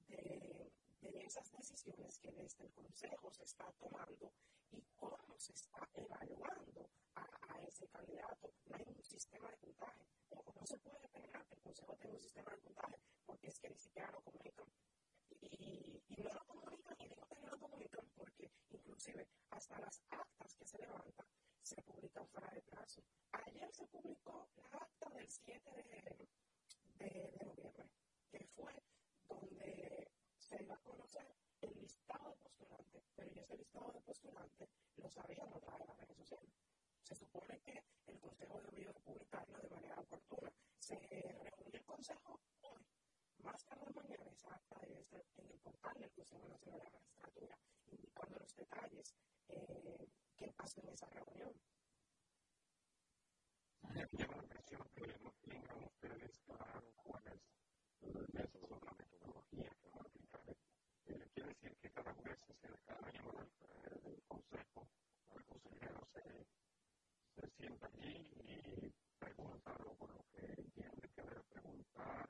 de, 0.07 0.71
de 1.09 1.25
esas 1.25 1.51
decisiones 1.51 2.19
que 2.19 2.31
desde 2.31 2.63
el 2.63 2.71
Consejo 2.73 3.31
se 3.31 3.43
está 3.43 3.71
tomando 3.73 4.31
y 4.71 4.81
cómo 4.95 5.35
se 5.37 5.53
está 5.53 5.89
evaluando 5.95 6.89
a, 7.15 7.27
a 7.49 7.61
ese 7.63 7.87
candidato. 7.87 8.53
No 8.65 8.75
hay 8.75 8.85
un 8.87 9.03
sistema 9.03 9.49
de 9.49 9.57
puntaje. 9.57 10.05
No, 10.29 10.43
no 10.55 10.65
se 10.65 10.77
puede 10.77 10.99
esperar 11.01 11.45
que 11.47 11.55
el 11.55 11.61
Consejo 11.61 11.95
tenga 11.95 12.13
un 12.13 12.21
sistema 12.21 12.51
de 12.51 12.57
puntaje 12.57 12.99
porque 13.25 13.47
es 13.47 13.59
que 13.59 13.69
ni 13.69 13.79
siquiera 13.79 14.11
lo 14.11 14.21
comunican. 14.21 14.67
Y, 15.41 16.03
y 16.07 16.15
no 16.21 16.33
lo 16.33 16.45
comunican, 16.45 16.95
y 16.99 17.07
digo 17.07 17.25
que 17.25 17.39
no 17.39 17.47
lo 17.47 17.59
comunican 17.59 18.05
porque 18.15 18.51
inclusive 18.69 19.27
hasta 19.49 19.79
las 19.79 20.01
actas 20.11 20.53
que 20.55 20.65
se 20.65 20.77
levantan 20.77 21.25
se 21.61 21.81
publican 21.83 22.27
fuera 22.27 22.49
de 22.51 22.61
plazo. 22.61 23.01
Ayer 23.31 23.73
se 23.73 23.87
publicó 23.87 24.49
la 24.57 24.77
acta 24.77 25.09
del 25.11 25.29
7 25.29 25.71
de, 25.71 26.27
de, 26.95 27.31
de 27.31 27.45
noviembre, 27.45 27.89
que 28.29 28.45
fue 28.55 28.73
donde 29.27 30.11
se 30.51 30.63
iba 30.63 30.75
a 30.75 30.79
conocer 30.79 31.25
el 31.61 31.73
listado 31.79 32.29
de 32.29 32.35
postulantes, 32.35 33.03
pero 33.15 33.31
ese 33.41 33.55
listado 33.55 33.89
de 33.93 34.01
postulantes 34.01 34.69
lo 34.97 35.09
sabíamos 35.09 35.55
a 35.55 35.59
través 35.61 35.79
de 35.79 35.87
las 35.87 35.97
redes 35.99 36.17
sociales. 36.17 36.51
Se 37.03 37.15
supone 37.15 37.61
que 37.61 37.81
el 38.07 38.19
Consejo 38.19 38.59
debió 38.61 38.93
publicarlo 38.95 39.57
de 39.59 39.69
manera 39.69 39.97
oportuna. 39.99 40.51
Se 40.77 40.99
reunió 40.99 41.79
el 41.79 41.85
Consejo 41.85 42.41
hoy. 42.63 42.85
Más 43.37 43.63
tarde 43.65 43.85
mañana 43.95 44.29
esa 44.29 44.53
acta 44.53 44.77
debe 44.81 44.99
estar 44.99 45.23
en 45.37 45.51
el 45.51 45.59
portal 45.59 45.97
del 45.97 46.11
Consejo 46.11 46.47
Nacional 46.49 46.79
de 46.79 46.85
la 46.85 46.91
Magistratura, 46.91 47.57
indicando 47.87 48.39
los 48.39 48.55
detalles 48.55 49.15
eh, 49.47 50.09
que 50.35 50.51
pasó 50.51 50.81
en 50.81 50.89
esa 50.89 51.07
reunión. 51.07 51.53
Me 53.93 54.05
llama 54.11 54.35
la 54.35 54.43
atención 54.43 54.89
que 54.95 55.17
no 55.19 55.33
tengan 55.41 55.83
ustedes 55.83 56.39
claro 56.39 56.93
cuál 57.03 57.23
es 57.27 57.41
el 58.01 58.27
método, 58.33 58.79
la 58.85 58.93
metodología 58.93 59.69
que. 59.81 59.90
Eh, 61.13 61.27
quiere 61.33 61.49
decir 61.49 61.75
que 61.81 61.89
cada 61.91 62.13
juez, 62.13 62.39
cada 62.85 63.11
miembro 63.11 63.37
del, 63.37 64.01
del 64.03 64.23
consejo, 64.27 64.87
el 65.35 65.43
consejero 65.45 66.07
se, 66.13 66.21
se 67.35 67.49
sienta 67.57 67.87
allí 67.87 68.31
y 68.45 68.93
pregunta 69.19 69.75
lo, 69.79 69.91
lo 70.07 70.25
que 70.31 70.45
entiende 70.45 71.09
que 71.13 71.21
debe 71.21 71.43
preguntar. 71.49 72.29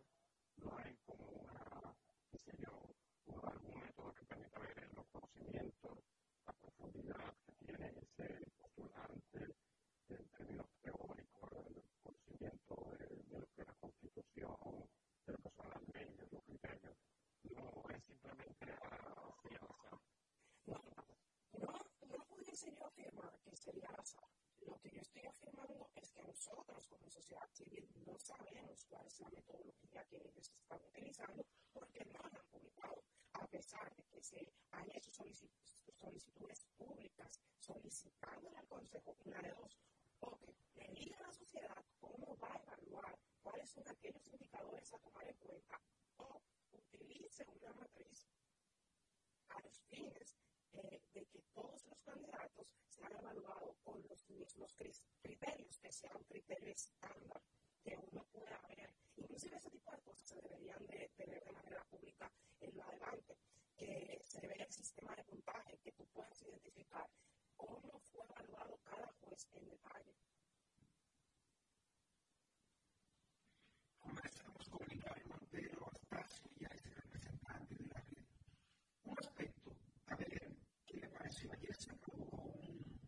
No 0.57 0.77
hay 0.77 0.95
como 1.05 1.25
una, 1.27 1.95
qué 2.31 2.39
sé 2.39 2.57
yo, 2.57 2.71
un, 3.25 3.79
método 3.79 4.13
que 4.15 4.25
permita 4.25 4.59
ver 4.59 4.93
los 4.95 5.05
conocimientos, 5.09 5.97
la 6.47 6.53
profundidad 6.53 7.35
que 7.45 7.53
tiene 7.65 7.87
ese 8.01 8.51
postulante 8.57 9.55
en 10.09 10.27
términos 10.29 10.67
teóricos, 10.81 11.20
son 43.71 43.87
aquellos 43.87 44.27
indicadores 44.27 44.93
a 44.93 44.97
tomar 44.99 45.25
en 45.27 45.35
cuenta, 45.37 45.79
o 46.17 46.41
utilice 46.73 47.45
una 47.47 47.73
matriz 47.73 48.27
a 49.49 49.61
los 49.61 49.79
fines 49.89 50.37
eh, 50.73 51.01
de 51.13 51.25
que 51.25 51.41
todos 51.53 51.85
los 51.85 51.99
candidatos 52.01 52.75
sean 52.87 53.11
evaluados 53.13 53.77
con 53.83 54.01
los 54.07 54.29
mismos 54.29 54.75
criterios, 55.21 55.77
que 55.79 55.91
sea 55.91 56.11
un 56.15 56.23
criterio 56.23 56.71
estándar 56.71 57.41
que 57.83 57.97
uno 57.97 58.23
pueda 58.31 58.59
ver. 58.69 58.93
Inclusive 59.17 59.57
ese 59.57 59.69
tipo 59.69 59.91
de 59.91 60.01
cosas 60.01 60.27
se 60.27 60.41
deberían 60.41 60.85
de 60.87 61.11
tener 61.17 61.43
de 61.43 61.51
manera 61.51 61.83
pública 61.89 62.31
en 62.59 62.77
lo 62.77 62.83
adelante, 62.83 63.37
que 63.75 64.19
se 64.21 64.47
vea 64.47 64.63
el 64.65 64.71
sistema 64.71 65.15
de 65.15 65.23
puntaje, 65.23 65.77
que 65.83 65.91
tú 65.93 66.05
puedas 66.13 66.41
identificar 66.41 67.09
cómo 67.57 67.99
fue 68.11 68.25
evaluado 68.25 68.77
cada 68.83 69.07
juez 69.19 69.47
en 69.53 69.67
detalle. 69.67 70.15
Conversamos 73.99 74.69
con 74.69 74.87
Ricardo 74.87 75.29
Montero 75.29 75.87
Astacio, 75.91 76.49
ya 76.59 76.67
es 76.67 76.85
el 76.85 76.95
representante 76.95 77.75
de 77.75 77.85
la 77.85 77.99
red. 78.01 78.25
Un 79.03 79.17
aspecto, 79.19 79.71
a 80.07 80.15
ver, 80.15 80.57
¿qué 80.85 80.97
le 80.97 81.09
pareció? 81.09 81.51
Ayer 81.53 81.75
se 81.75 81.93
produjo 81.95 82.37
un, 82.37 82.99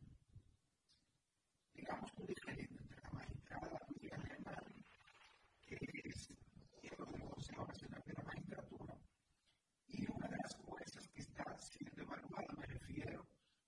digamos, 1.74 2.12
un 2.18 2.26
diferente 2.28 2.78
entre 2.80 3.02
la 3.02 3.10
magistrada 3.12 3.80
Lucia 3.90 4.22
Germán, 4.22 4.86
que 5.62 5.78
es 6.06 6.30
miembro 6.82 7.06
del 7.12 7.30
Consejo 7.30 7.66
Nacional 7.66 8.04
de 8.06 8.14
la 8.14 8.24
Magistratura, 8.24 8.98
y 9.88 10.12
una 10.12 10.28
de 10.28 10.38
las 10.38 10.56
juezas 10.56 11.08
que 11.08 11.22
está 11.22 11.58
siendo 11.60 12.04
evaluada, 12.04 12.54
me 12.56 12.66
refiero 12.68 13.28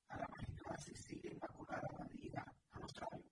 a 0.10 0.18
la 0.20 0.28
magistrada 0.28 0.78
Cecilia 0.78 1.32
Inmaculada 1.32 1.90
María 1.98 2.46
Rosario, 2.72 3.32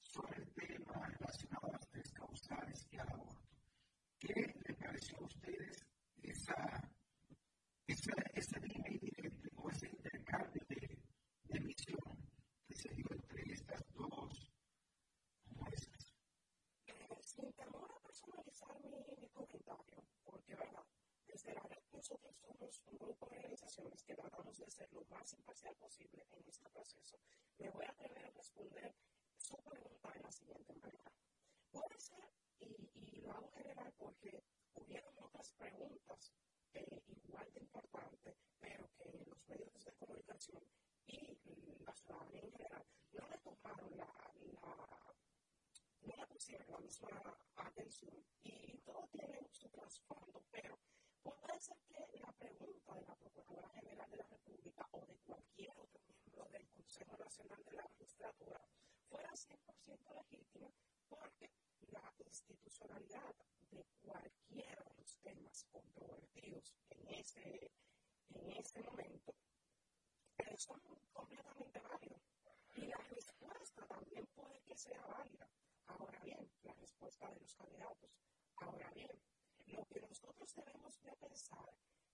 sobre 0.00 0.42
el 0.42 0.52
tema 0.54 1.06
relacionado 1.06 1.66
a 1.68 1.72
las 1.72 1.88
tres 1.90 2.12
causales 2.12 2.86
y 2.90 2.96
al 2.98 3.08
aborto. 3.08 3.46
¿Qué 4.18 4.32
le 4.32 4.74
pareció 4.74 5.18
a 5.18 5.24
ustedes 5.24 5.86
esa, 6.22 6.54
esa, 7.86 8.12
ese 8.34 8.60
dime 8.60 8.88
y 8.90 8.98
direte 8.98 9.50
o 9.56 9.68
ese 9.70 9.88
intercambio 9.88 10.62
de, 10.68 10.98
de 11.44 11.60
misión 11.60 12.30
que 12.66 12.74
se 12.74 12.88
dio 12.94 13.06
entre 13.10 13.52
estas 13.52 13.82
dos 13.92 14.50
juezas? 15.54 16.14
Eh, 16.86 17.18
sin 17.20 17.52
temor 17.52 17.90
a 17.94 18.00
personalizar 18.00 18.80
mi, 18.82 19.04
mi 19.20 19.28
comentario, 19.28 20.02
porque, 20.24 20.54
¿verdad? 20.54 20.84
Desde 21.26 21.52
la 21.54 21.62
red 21.68 21.82
nosotros 22.66 22.92
un 22.92 22.98
grupo 22.98 23.28
de 23.28 23.36
organizaciones 23.36 24.02
que 24.02 24.14
tratamos 24.16 24.58
de 24.58 24.70
ser 24.70 24.92
lo 24.92 25.04
más 25.06 25.32
imparcial 25.34 25.74
posible 25.76 26.26
en 26.32 26.48
este 26.48 26.68
proceso. 26.70 27.16
Me 27.58 27.70
voy 27.70 27.84
a 27.84 27.90
atrever 27.90 28.24
a 28.26 28.30
responder 28.30 28.94
su 29.36 29.56
pregunta 29.58 30.10
de 30.10 30.20
la 30.20 30.32
siguiente 30.32 30.74
manera. 30.74 31.12
Puede 31.70 31.98
ser, 32.00 32.28
y, 32.58 32.90
y 32.94 33.20
lo 33.20 33.30
hago 33.32 33.50
general 33.52 33.92
porque 33.96 34.42
hubieron 34.74 35.14
otras 35.18 35.52
preguntas 35.52 36.32
eh, 36.72 37.02
igual 37.06 37.52
de 37.52 37.60
importantes, 37.60 38.36
pero 38.58 38.90
que 38.96 39.12
los 39.26 39.48
medios 39.48 39.84
de 39.84 39.92
comunicación 39.92 40.62
y 41.06 41.38
la 41.84 41.94
ciudadanía 41.94 42.40
en 42.42 42.50
general 42.50 42.84
no 43.12 43.28
le 43.28 43.38
tomaron 43.38 43.96
la, 43.96 44.10
la 44.60 45.14
no 46.02 46.26
pusieron 46.28 46.66
la 46.70 46.78
misma 46.78 47.38
atención 47.56 48.24
y 48.42 48.78
todo 48.78 49.08
tiene 49.12 49.46
su 49.52 49.68
trasfondo, 49.68 50.42
pero 50.50 50.76
puede 51.22 51.60
ser 51.60 51.76
que 51.88 52.18
la 52.20 52.32
pregunta 52.32 52.94
de 52.94 53.02
la 53.02 53.14
Procuradora 53.16 53.68
General 53.70 54.08
de 54.10 54.16
la 54.16 54.26
República 54.26 54.88
o 54.92 55.06
de 55.06 55.16
cualquier 55.24 55.70
otro 55.78 56.00
miembro 56.06 56.44
del 56.52 56.68
Consejo 56.68 57.16
Nacional 57.16 57.64
de 57.64 57.72
la 57.72 57.82
Magistratura 57.82 58.60
fuera 59.08 59.30
100% 59.32 60.14
legítima 60.14 60.70
porque 61.08 61.50
la 61.90 62.12
institucionalidad 62.76 63.34
de 63.70 63.84
cualquiera 64.02 64.82
de 64.84 64.94
los 65.00 65.16
temas 65.22 65.64
controvertidos 65.72 66.74
en 66.90 67.08
este, 67.14 67.70
en 68.34 68.52
este 68.52 68.82
momento 68.82 69.34
eh, 70.38 70.56
son 70.58 70.80
completamente 71.12 71.80
válidos. 71.80 72.20
Y 72.74 72.86
la 72.86 72.98
respuesta 72.98 73.86
también 73.86 74.26
puede 74.34 74.60
que 74.60 74.76
sea 74.76 75.00
válida. 75.06 75.48
Ahora 75.86 76.20
bien, 76.20 76.50
la 76.64 76.74
respuesta 76.74 77.30
de 77.30 77.40
los 77.40 77.54
candidatos. 77.54 78.10
Ahora 78.56 78.90
bien, 78.90 79.22
lo 79.68 79.86
que 79.86 80.00
nosotros 80.00 80.54
debemos 80.54 81.00
de 81.00 81.12
pensar 81.16 81.70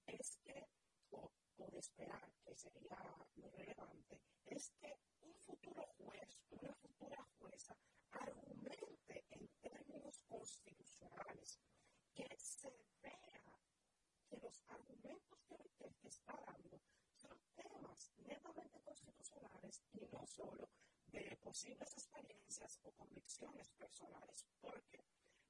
es 0.06 0.38
que, 0.44 0.68
o, 1.10 1.28
o 1.56 1.66
de 1.72 1.78
esperar, 1.78 2.30
que 2.44 2.54
sería 2.54 2.98
lo 3.34 3.50
relevante, 3.50 4.20
es 4.46 4.70
que 4.80 4.96
un 5.22 5.34
futuro 5.34 5.82
juez, 5.98 6.38
una 6.50 6.72
futura 6.74 7.26
jueza, 7.38 7.76
argumente 8.12 8.81
en 9.30 9.48
términos 9.60 10.22
constitucionales, 10.28 11.58
que 12.14 12.26
se 12.38 12.70
vea 13.02 13.58
que 14.28 14.36
los 14.38 14.62
argumentos 14.68 15.38
que 15.46 15.54
usted 15.54 15.92
está 16.02 16.34
dando 16.46 16.80
son 17.14 17.38
temas 17.54 18.10
netamente 18.18 18.80
constitucionales 18.82 19.82
y 19.92 20.06
no 20.06 20.26
solo 20.26 20.68
de 21.06 21.36
posibles 21.42 21.92
experiencias 21.92 22.80
o 22.84 22.92
convicciones 22.92 23.70
personales. 23.72 24.46
¿Por 24.60 24.82
qué? 24.84 25.04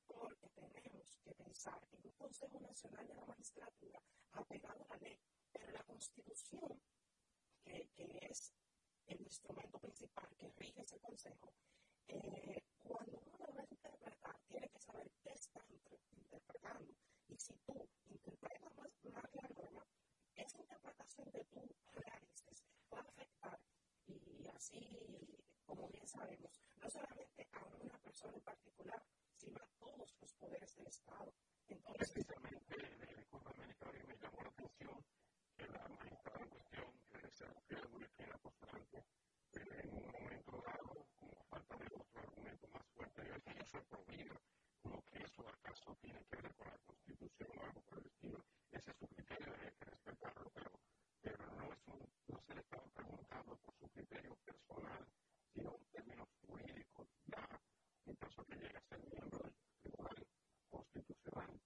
Porque 0.07 0.49
tenemos 0.51 1.19
que 1.25 1.35
pensar 1.35 1.81
en 1.93 2.01
un 2.05 2.13
Consejo 2.13 2.61
Nacional 2.61 3.07
de 3.07 3.15
la 3.15 3.27
Magistratura 3.27 4.03
apegado 4.33 4.85
a 4.85 4.95
la 4.95 4.97
ley, 4.97 5.21
pero 5.53 5.71
la 5.71 5.85
Constitución, 5.85 6.81
que, 7.63 7.89
que 7.95 8.19
es 8.29 8.53
el 9.07 9.21
instrumento 9.21 9.79
principal 9.79 10.29
que 10.37 10.51
rige 10.57 10.83
ese 10.83 10.99
consejo, 11.01 11.53
eh, 12.09 12.63
cuando 12.83 13.21
uno 13.25 13.47
va 13.57 13.63
a 13.63 13.67
interpretar, 13.71 14.37
tiene 14.49 14.69
que 14.69 14.81
saber 14.81 15.11
qué 15.23 15.31
está 15.33 15.61
interpretando. 16.17 16.93
Y 17.29 17.39
si 17.39 17.55
tú 17.67 17.89
interpretas 18.11 18.75
más, 18.77 18.91
más 19.13 19.35
la 19.35 19.49
norma, 19.49 19.87
esa 20.37 20.59
interpretación 20.59 21.31
que 21.33 21.45
tú 21.45 21.61
realices 21.95 22.65
va 22.93 22.99
a 22.99 23.03
afectar 23.03 23.59
y 24.07 24.49
así, 24.49 24.99
como 25.65 25.89
bien 25.89 26.07
sabemos, 26.07 26.61
no 26.81 26.91
solamente 26.91 27.49
a 27.53 27.65
una 27.81 27.99
persona 27.99 28.35
en 28.35 28.43
particular, 28.43 29.03
sino 29.37 29.59
a 29.59 29.69
todos 29.79 30.15
los 30.21 30.33
poderes 30.35 30.75
del 30.77 30.87
Estado. 30.87 31.33
Entonces, 31.69 32.11
precisamente, 32.11 32.77
de 32.77 33.27
Copa 33.31 33.51
América 33.51 33.87
me 33.93 34.17
llamó 34.17 34.43
la 34.43 34.49
atención 34.51 35.05
que 35.57 35.67
la 35.67 35.89
magistrada 35.89 36.41
en 36.43 36.51
cuestión, 36.51 36.93
que 37.09 37.31
se 37.31 37.45
refiere 37.47 37.83
a 37.83 37.87
una 37.87 38.39
postulante, 38.39 39.05
en 39.55 39.91
un 39.93 40.11
momento 40.11 40.63
dado, 40.65 41.07
como 41.19 41.45
falta 41.51 41.77
de 41.77 41.87
otro 41.95 42.21
argumento 42.23 42.69
más 42.69 42.87
fuerte, 42.95 43.23
yo 43.29 43.43
que 43.43 43.61
eso 43.61 43.79
es 43.79 43.85
prohibido, 43.85 44.41
como 44.83 45.03
que 45.11 45.19
eso 45.23 45.47
acaso 45.47 45.97
tiene 46.01 46.25
que 46.25 46.37
ver 46.37 46.55
con 46.55 46.69
la 46.69 46.79
Constitución 46.87 47.51
o 47.59 47.63
algo 47.63 47.81
por 47.83 47.99
el 47.99 48.07
estilo. 48.07 48.45
Ese 48.71 48.91
es 48.91 48.97
su 48.97 49.07
criterio, 49.09 49.53
que 49.79 49.85
respetarlo, 49.85 50.51
pero, 51.21 51.47
no, 51.57 51.73
es 51.73 51.89
un, 51.89 52.01
no 52.29 52.41
se 52.41 52.55
le 52.55 52.61
estaba 52.61 52.85
preguntando 52.95 53.57
por 53.59 53.75
su 53.75 53.89
criterio 53.91 54.37
personal, 54.45 55.07
sino 55.55 55.75
en 55.77 55.85
términos 55.93 56.29
jurídicos, 56.47 57.09
ya 57.27 57.61
en 58.07 58.17
caso 58.17 58.45
que 58.47 58.57
llegue 58.57 58.77
a 58.77 58.89
ser 58.89 59.01
miembro 59.05 59.39
del 59.39 59.55
Tribunal 59.83 60.27
Constitucional. 60.71 61.61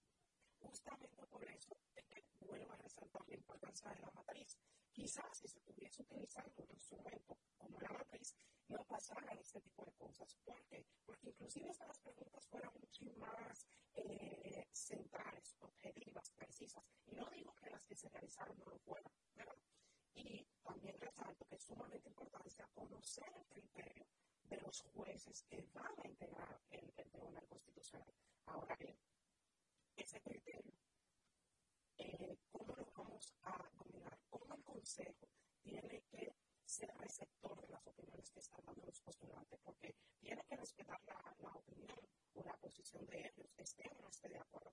Justamente 0.60 1.26
por 1.26 1.44
eso 1.44 1.76
es 1.94 2.06
que 2.06 2.24
vuelvo 2.40 2.72
a 2.72 2.76
resaltar 2.76 3.22
la 3.28 3.34
importancia 3.34 3.90
de 3.90 4.00
la 4.00 4.10
matriz. 4.10 4.58
Quizás 4.92 5.38
si 5.38 5.48
se 5.48 5.58
estuviese 5.58 6.02
utilizando 6.02 6.62
un 6.62 6.70
instrumento 6.72 7.38
como 7.58 7.80
la 7.80 7.90
matriz, 7.90 8.34
no 8.68 8.84
pasaran 8.84 9.38
este 9.38 9.60
tipo 9.60 9.84
de 9.84 9.92
cosas. 9.92 10.34
¿Por 10.44 10.62
qué? 10.66 10.86
Porque 11.04 11.28
inclusive 11.28 11.70
estas 11.70 11.98
preguntas 12.00 12.46
fueran 12.48 12.72
mucho 12.80 13.04
más 13.18 13.66
eh, 13.94 14.66
centrales, 14.72 15.56
objetivas, 15.60 16.30
precisas. 16.30 16.84
Y 17.06 17.14
no 17.14 17.28
digo 17.30 17.54
que 17.56 17.70
las 17.70 17.84
que 17.84 17.96
se 17.96 18.08
realizaron 18.08 18.58
no 18.58 18.66
lo 18.66 18.78
fueran, 18.78 19.12
¿verdad? 19.34 19.56
Y 20.14 20.46
también 20.62 20.98
resalto 20.98 21.46
que 21.46 21.56
es 21.56 21.62
sumamente 21.62 22.08
importante 22.08 22.36
conocer 22.74 23.32
el 23.36 23.46
criterio 23.46 24.06
de 24.44 24.60
los 24.60 24.80
jueces 24.94 25.42
que 25.48 25.62
van 25.74 25.92
a 26.02 26.08
integrar 26.08 26.60
el, 26.70 26.92
el 26.96 27.10
Tribunal 27.10 27.46
Constitucional. 27.48 28.14
Ahora 28.46 28.76
bien, 28.76 28.96
ese 29.96 30.20
criterio, 30.20 30.72
eh, 31.98 32.38
¿cómo 32.52 32.74
lo 32.76 32.86
vamos 32.96 33.32
a 33.42 33.70
dominar? 33.78 34.18
¿Cómo 34.28 34.54
el 34.54 34.62
Consejo 34.62 35.28
tiene 35.62 36.02
que 36.10 36.34
ser 36.64 36.94
receptor 36.98 37.60
de 37.60 37.68
las 37.68 37.86
opiniones 37.86 38.30
que 38.30 38.40
están 38.40 38.64
dando 38.64 38.86
los 38.86 39.00
postulantes? 39.00 39.58
Porque 39.64 39.94
tiene 40.20 40.42
que 40.48 40.56
respetar 40.56 41.00
la, 41.06 41.52
opinión 41.54 41.98
o 42.34 42.44
la 42.44 42.56
posición 42.58 43.06
de 43.06 43.20
ellos, 43.20 43.50
esté 43.56 43.88
o 43.96 44.02
no 44.02 44.08
esté 44.08 44.28
de 44.28 44.38
acuerdo. 44.38 44.72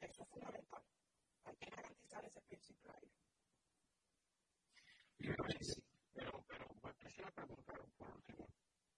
Eso 0.00 0.22
es 0.22 0.28
fundamental. 0.28 0.82
Hay 1.44 1.56
que 1.56 1.70
garantizar 1.70 2.24
ese 2.24 2.40
principio 2.42 2.92
ahí. 2.92 3.10
Sí, 5.60 5.82
pero, 6.14 6.44
pero 6.48 6.66
pues, 6.80 6.96
quisiera 6.96 7.30
preguntar 7.30 7.80
por 7.98 8.10
último, 8.10 8.48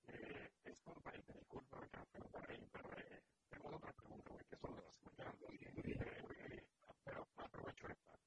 eh, 0.09 0.51
es 0.65 0.81
país, 1.03 1.27
disculpa 1.27 1.81
que 1.89 1.99
preguntar 2.13 2.51
ahí, 2.51 2.69
pero 2.73 2.99
eh, 2.99 3.23
tengo 3.55 3.77
otra 3.77 3.93
pregunta, 3.93 4.31
porque 4.31 4.49
son 4.61 4.73
las 4.83 4.95
escuchando, 4.95 5.47
y, 5.53 5.93
eh, 5.93 6.67
pero 7.05 7.27
aprovecho 7.37 7.89
esta, 7.89 8.19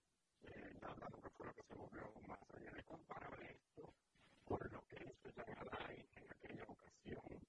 eh, 0.43 0.77
dado 0.79 1.21
que 1.21 1.29
fue 1.35 1.45
lo 1.47 1.53
que 1.53 1.63
se 1.63 1.75
movió 1.75 2.13
más 2.27 2.39
allá 2.55 2.71
de 2.71 2.83
comparable 2.83 3.51
esto 3.51 3.93
con 4.45 4.59
lo 4.71 4.81
que 4.87 5.03
hizo 5.03 5.29
Alain 5.71 6.07
en 6.15 6.31
aquella 6.31 6.63
ocasión 6.63 7.47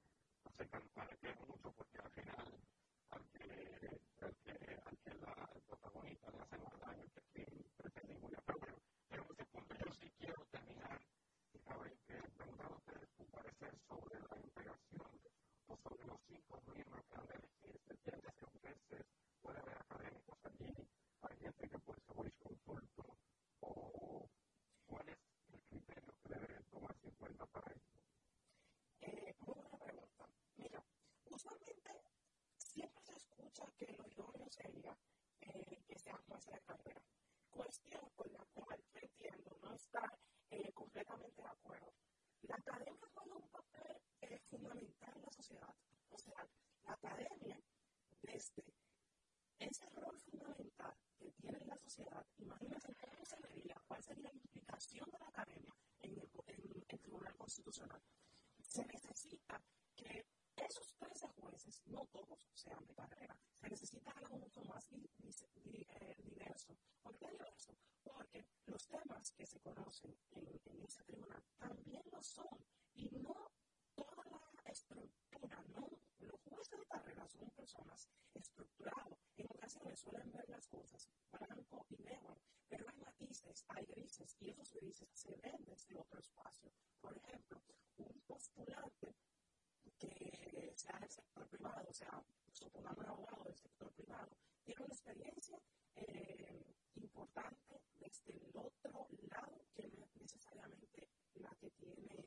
cuenta 27.17 27.45
para 27.47 27.71
esto? 27.73 27.99
Eh, 29.01 29.35
muy 29.45 29.55
buena 29.55 29.77
pregunta. 29.79 30.25
Mira, 30.57 30.83
usualmente 31.29 31.91
siempre 32.57 33.50
que 33.77 33.87
lo 33.93 34.07
idóneo 34.07 34.49
sería 34.49 34.97
eh, 35.41 35.83
que 35.87 35.95
de 35.95 36.61
carrera. 36.61 37.01
Cuestión 37.49 38.09
con 38.15 38.31
la 38.33 38.45
cual 38.53 38.79
yo 38.93 38.99
entiendo 39.01 39.57
no 39.61 39.73
estar 39.73 40.17
eh, 40.49 40.71
completamente 40.73 41.41
de 41.41 41.47
acuerdo. 41.47 41.93
La 42.43 42.55
academia 42.55 43.07
juega 43.13 43.35
un 43.35 43.49
papel 43.49 43.97
eh, 44.21 44.39
fundamental 44.49 45.13
en 45.15 45.21
la 45.21 45.31
sociedad. 45.31 45.75
O 46.09 46.17
sea, 46.17 46.47
la 46.83 46.93
academia, 46.93 47.59
desde 48.21 48.63
ese 49.59 49.89
rol 49.89 50.19
fundamental 50.19 50.95
que 51.19 51.31
tiene 51.31 51.59
en 51.59 51.67
la 51.67 51.77
sociedad, 51.77 52.25
imagínense 52.39 52.95
cómo 52.95 53.25
se 53.25 53.39
vería, 53.41 53.75
cuál 53.87 54.03
sería 54.03 54.29
la 54.31 54.39
implicación 54.39 55.09
de 55.11 55.19
la 55.19 55.27
academia 55.27 55.73
en 55.99 56.11
en 56.47 56.71
el 56.89 56.99
Tribunal 56.99 57.35
Constitucional. 57.37 58.01
Se 58.61 58.85
necesita 58.85 59.61
que 59.95 60.25
esos 60.65 60.93
13 60.95 61.27
jueces, 61.39 61.81
no 61.87 62.05
todos 62.11 62.47
sean 62.53 62.85
de 62.85 62.93
carrera, 62.93 63.37
se 63.59 63.69
necesita 63.69 64.11
algo 64.11 64.37
mucho 64.37 64.63
más 64.63 64.87
eh, 64.91 66.15
diverso. 66.23 66.77
¿Por 67.01 67.17
qué 67.17 67.29
diverso? 67.29 67.75
Porque 68.03 68.45
los 68.65 68.87
temas 68.87 69.31
que 69.31 69.45
se 69.45 69.59
conocen 69.59 70.15
en, 70.31 70.61
en 70.65 70.81
ese 70.83 71.03
tribunal 71.03 71.43
también 71.57 72.03
lo 72.11 72.21
son 72.21 72.65
y 72.93 73.09
no 73.09 73.51
toda 73.95 74.23
la 74.25 74.71
estructura 74.71 75.21
personas 77.61 78.09
estructurado. 78.33 79.17
En 79.37 79.47
ocasiones 79.49 79.99
suelen 79.99 80.31
ver 80.31 80.49
las 80.49 80.67
cosas 80.67 81.07
blanco 81.31 81.85
y 81.89 81.97
negro, 82.03 82.37
pero 82.67 82.85
hay 82.89 82.97
matices, 82.97 83.63
hay 83.69 83.85
grises, 83.85 84.35
y 84.39 84.49
esos 84.49 84.73
grises 84.73 85.09
se 85.13 85.35
ven 85.37 85.63
desde 85.65 85.97
otro 85.97 86.19
espacio. 86.19 86.71
Por 86.99 87.15
ejemplo, 87.17 87.61
un 87.97 88.21
postulante 88.27 89.15
que 89.97 90.73
sea 90.75 90.97
del 90.99 91.09
sector 91.09 91.47
privado, 91.47 91.87
o 91.89 91.93
sea, 91.93 92.23
supongamos 92.51 92.99
un 92.99 93.09
abogado 93.09 93.43
del 93.43 93.55
sector 93.55 93.91
privado, 93.93 94.29
tiene 94.63 94.83
una 94.83 94.93
experiencia 94.93 95.59
eh, 95.95 96.75
importante 96.95 97.81
desde 97.99 98.33
el 98.33 98.51
otro 98.57 99.07
lado 99.29 99.65
que 99.73 99.87
no 99.89 100.05
es 100.05 100.15
necesariamente 100.15 101.09
la 101.35 101.49
que 101.59 101.69
tiene 101.71 102.25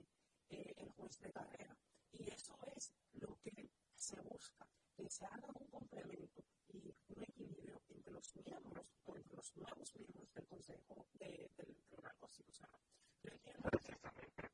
eh, 0.51 0.75
el 0.77 0.91
juez 0.91 1.19
de 1.21 1.33
carrera. 1.33 1.77
Y 2.13 2.31
eso 2.31 2.57
es 2.77 2.93
lo 3.15 3.37
que 3.41 3.71
se 3.95 4.21
busca, 4.21 4.67
que 4.97 5.09
se 5.11 5.25
haga 5.27 5.49
un 5.59 5.67
complemento 5.69 6.45
y 6.69 6.95
un 7.09 7.23
equilibrio 7.23 7.83
entre 7.89 8.13
los 8.13 8.37
miembros 8.37 8.95
o 9.05 9.17
entre 9.17 9.37
los 9.37 9.57
nuevos 9.57 9.95
miembros 9.97 10.33
del 10.33 10.47
Consejo 10.47 11.07
de, 11.15 11.51
del 11.57 11.77
Tribunal 11.89 12.17
Constitucional. 12.19 12.81
Precisamente, 13.21 13.95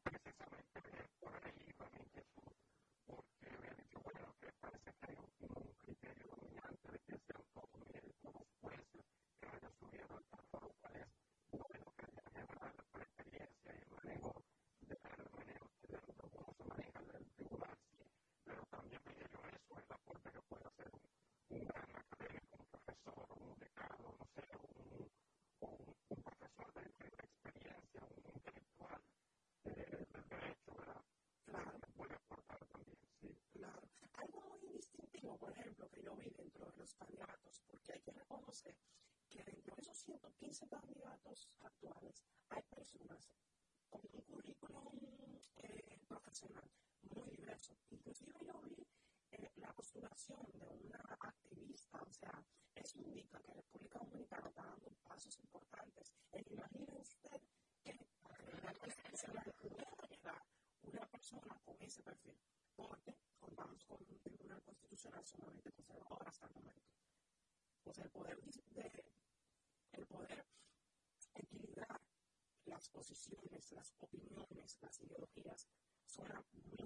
precisamente 0.03 1.09
por 1.19 1.35
ahí 1.45 1.73
va 1.79 1.91
mi 1.91 2.01
inquietud, 2.01 2.53
porque 3.07 3.57
me 3.59 3.69
han 3.69 3.77
dicho, 3.77 4.01
bueno, 4.03 4.35
que 4.41 4.53
parece 4.61 4.93
que 5.01 5.07
hay 5.07 5.17
un 5.17 5.75
criterio 5.79 6.27
dominante 6.29 6.93
de 6.93 6.99
que 7.01 7.19
sean 7.19 7.45
todos 7.53 7.71
nuevos 8.23 8.47
jueces 8.61 9.05
que 9.41 9.47
vayan 9.49 9.73
subiendo 9.79 10.17
al 10.17 10.25
tratado, 10.25 10.73
cuál 10.81 10.97
es 10.97 11.09
bueno 11.51 11.93
que 11.97 12.05
haya 12.07 12.23
llevar 12.47 12.75
la 12.95 13.03
experiencia 13.03 13.75
y 13.75 13.79
el 13.83 13.91
manejo 13.91 14.45
de 14.81 14.95
el 14.95 15.31
manejo 15.35 15.69
de 15.89 16.15
cómo 16.31 16.55
se 16.55 16.65
maneja 16.65 17.01
el 17.19 17.27
tribunal, 17.35 17.77
sí, 17.91 18.05
pero 18.45 18.65
también 18.67 19.01
veía 19.05 19.27
yo 19.33 19.41
eso, 19.51 19.79
el 19.79 19.93
aporte 19.93 20.31
que 20.31 20.43
puede 20.43 20.65
hacer 20.67 20.91
un, 20.95 21.03
un 21.57 21.65
gran 21.65 21.91
académico, 21.91 22.57
un 22.59 22.67
profesor, 22.67 23.27
un 23.41 23.59
decano, 23.59 24.15
no 24.19 24.27
sé, 24.35 24.43
un, 24.61 25.11
un, 25.61 25.97
un 26.09 26.23
profesor 26.23 26.73
de, 26.75 26.81
de 26.81 27.09
experiencia, 27.25 28.01
un 28.05 28.25
intelectual 28.35 29.01
eh, 29.65 30.07
del 30.13 30.29
derecho, 30.29 30.75
¿verdad? 30.77 31.03
Claro. 31.45 31.79
puede 31.97 32.15
aportar 32.15 32.65
también, 32.67 32.99
sí. 33.21 33.37
Claro. 33.53 33.83
Algo 34.15 34.41
muy 34.63 34.73
distintivo, 34.73 35.37
por 35.37 35.53
ejemplo, 35.53 35.89
que 35.91 36.03
yo 36.03 36.15
vi 36.17 36.31
dentro 36.31 36.67
de 36.71 36.77
los 36.79 36.95
candidatos, 36.95 37.63
porque 37.67 37.93
hay 37.93 38.01
que 38.01 38.13
reconocer 38.13 38.77
que 39.29 39.45
dentro 39.45 39.75
de 39.77 39.83
esos 39.83 40.09
115 40.51 40.67
candidatos 40.69 41.49
actuales 41.61 42.25
hay 42.49 42.63
personas 42.63 43.31
con 43.89 44.01
un 44.13 44.21
currículum 44.23 44.99
eh, 45.57 45.99
profesional 46.09 46.69
muy 47.03 47.31
diverso. 47.37 47.77
Inclusive 47.91 48.33
yo 48.45 48.61
vi 48.63 48.85
eh, 49.31 49.51
la 49.57 49.73
postulación 49.73 50.41
de 50.55 50.67
una 50.67 50.99
activista, 51.21 52.03
o 52.03 52.13
sea, 52.13 52.45
eso 52.75 52.99
indica 52.99 53.39
que 53.41 53.53
República 53.53 54.01
Dominicana 54.01 54.49
está 54.49 54.65
dando 54.65 54.91
pasos 55.05 55.39
importantes. 55.39 56.13
E 56.33 56.43
imagine 56.51 56.99
usted 56.99 57.41
que 57.85 57.93
a 58.25 58.65
la 58.65 58.75
constitucional 58.75 59.55
pudiera 59.57 59.93
llegar 60.09 60.43
una 60.83 61.07
persona 61.07 61.61
con 61.65 61.77
ese 61.81 62.03
perfil, 62.03 62.37
porque 62.75 63.15
contamos 63.39 63.85
con 63.85 63.99
un 64.03 64.19
tribunal 64.19 64.61
constitucional 64.63 65.25
sumamente 65.25 65.71
conservador 65.71 66.27
hasta 66.27 66.47
el 66.47 66.55
momento. 66.55 66.91
O 67.85 67.93
sea, 67.93 68.05
el 68.05 68.11
poder, 68.11 68.39
de, 68.41 69.05
el 69.93 70.07
poder 70.07 70.47
equilibrar 71.35 72.01
las 72.67 72.79
posiciones, 72.91 73.73
las 73.73 73.95
opiniones, 73.99 74.79
las 74.81 75.01
ideologías, 75.01 75.69
suena 76.07 76.45
muy 76.53 76.77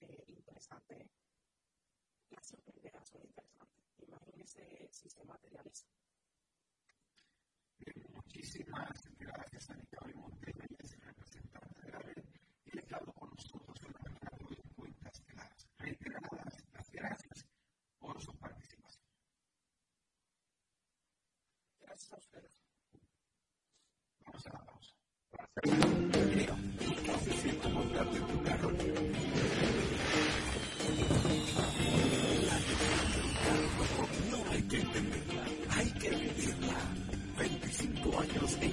eh, 0.00 0.24
interesante. 0.28 1.10
Las 2.30 2.52
ideas 2.52 3.08
son 3.08 3.22
interesantes. 3.24 3.98
Imagínese 3.98 4.88
si 4.90 5.08
se 5.08 5.24
materializa. 5.24 5.86
Bien, 7.78 8.06
muchísimas 8.12 8.90
gracias 9.18 9.70
a 9.70 9.74
Nicolás 9.74 10.14
Montero, 10.14 10.64
y 10.70 10.84
es 10.84 10.98
representante 10.98 11.80
de 11.82 11.92
la 11.92 11.98
red, 11.98 12.24
y 12.64 12.70
le 12.76 12.86
hablo 12.94 13.12
con 13.12 13.30
nosotros 13.30 13.76
en 13.84 13.92
la 13.92 13.98
mañana 14.00 14.30
de 14.38 14.44
hoy 14.44 14.56
en 14.62 14.70
Cuentas 14.74 15.20
Claras. 15.26 15.68
Reiteradas 15.78 16.64
las 16.72 16.90
gracias 16.90 17.46
por 17.98 18.20
su 18.20 18.32
participación. 18.38 19.04
Gracias 21.80 22.12
a 22.12 22.16
ustedes. 22.16 22.62
Vamos 24.20 24.46
a 24.46 24.52
la 24.52 24.64
pausa. 24.64 24.94
Siento 27.40 27.68
montarte 27.68 28.16
en 28.16 28.26
tu 28.26 28.42
carro. 28.42 28.72
No 34.30 34.38
hay 34.50 34.62
que 34.62 34.80
entenderla, 34.80 35.44
hay 35.70 35.92
que 35.92 36.10
vivirla. 36.10 36.74
25 37.38 38.18
años 38.18 38.58
en 38.62 38.72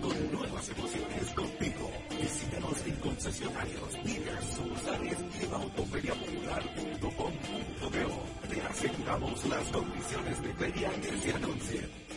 con 0.00 0.32
nuevas 0.32 0.68
emociones 0.70 1.32
contigo. 1.36 1.88
Visítanos 2.20 2.84
en 2.84 2.96
concesionarios, 2.96 3.92
dealers, 4.02 4.44
sucursales 4.56 5.18
y 5.40 5.44
en 5.44 5.54
autoferiapopular.com.do. 5.54 8.24
Te 8.48 8.60
aseguramos 8.62 9.46
las 9.46 9.68
condiciones 9.68 10.42
de 10.42 10.52
feria 10.54 10.90
que 11.00 11.16
se 11.16 11.32
anuncien. 11.32 12.07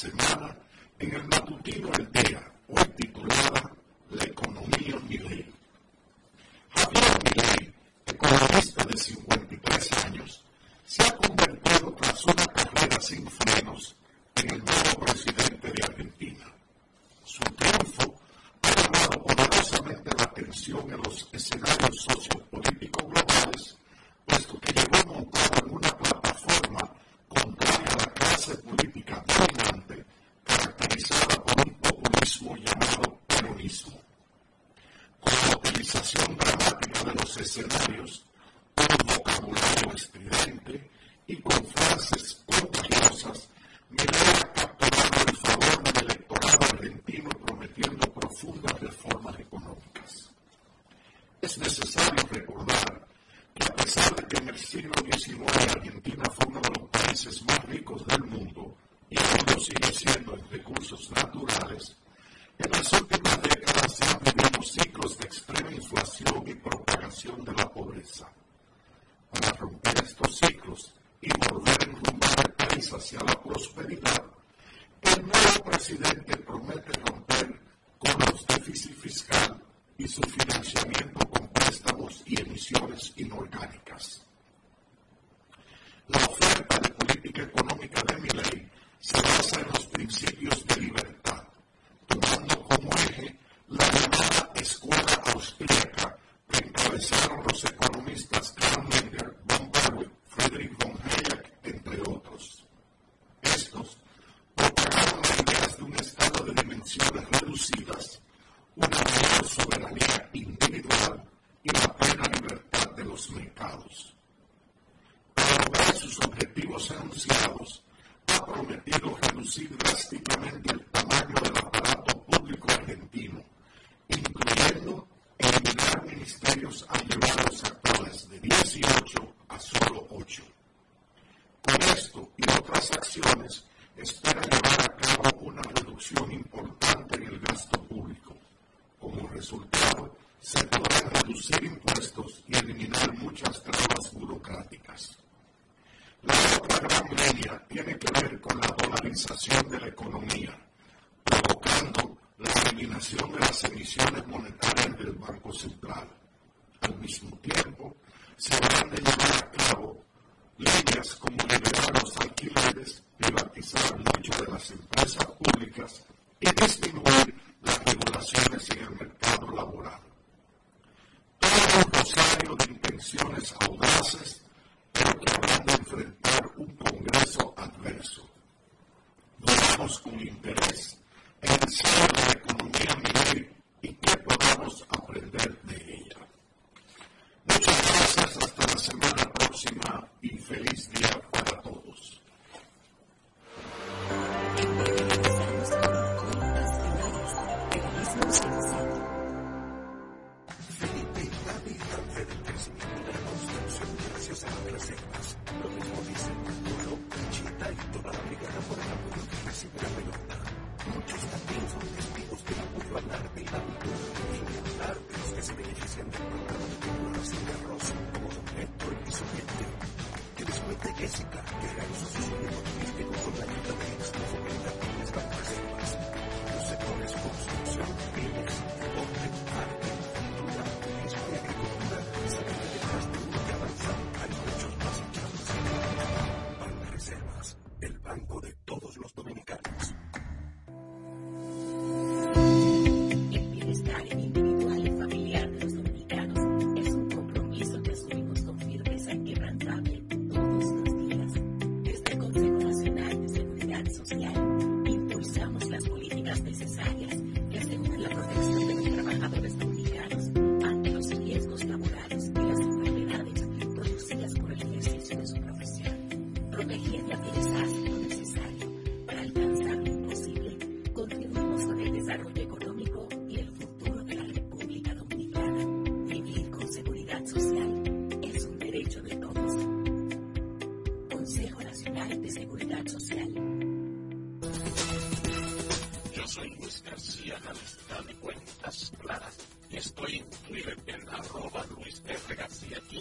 Semana 0.00 0.56
en 0.98 1.14
el 1.14 1.24
matutino 1.24 1.90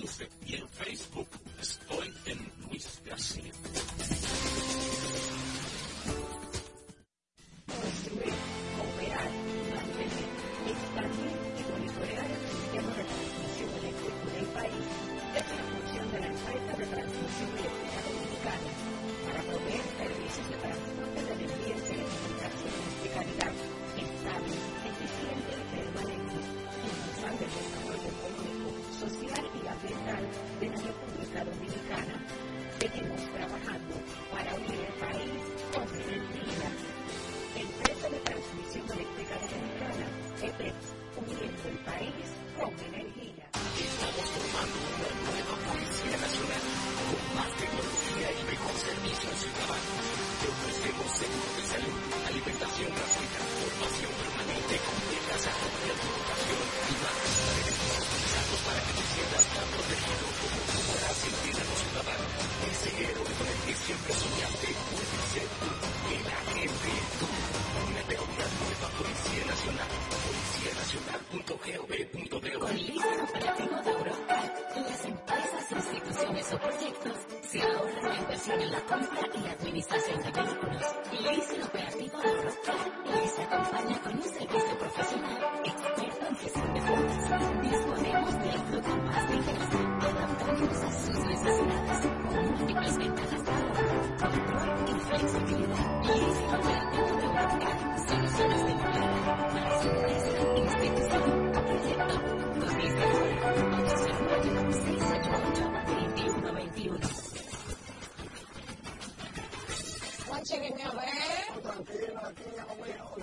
García 0.10 0.28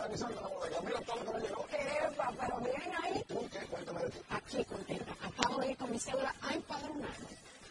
para 0.06 0.14
que 0.14 0.18
salga 0.18 0.40
la 0.40 0.48
bodega. 0.48 0.80
Mira 0.82 1.00
todo 1.00 1.16
lo 1.16 1.32
que 1.32 1.38
me 1.38 1.48
llegó. 1.48 1.66
Epa, 1.68 2.32
pero 2.38 2.60
bien 2.60 2.92
ahí. 3.02 3.24
¿Tú 3.26 3.48
qué? 3.50 3.66
Cuéntame 3.66 4.00
de 4.02 4.10
ti. 4.10 4.18
Aquí, 4.30 4.64
contenta. 4.64 5.12
Acabo 5.22 5.60
de 5.60 5.70
ir 5.70 5.76
con 5.76 5.90
mi 5.90 5.98
cédula 5.98 6.34
a 6.42 6.54
empadronarme. 6.54 7.26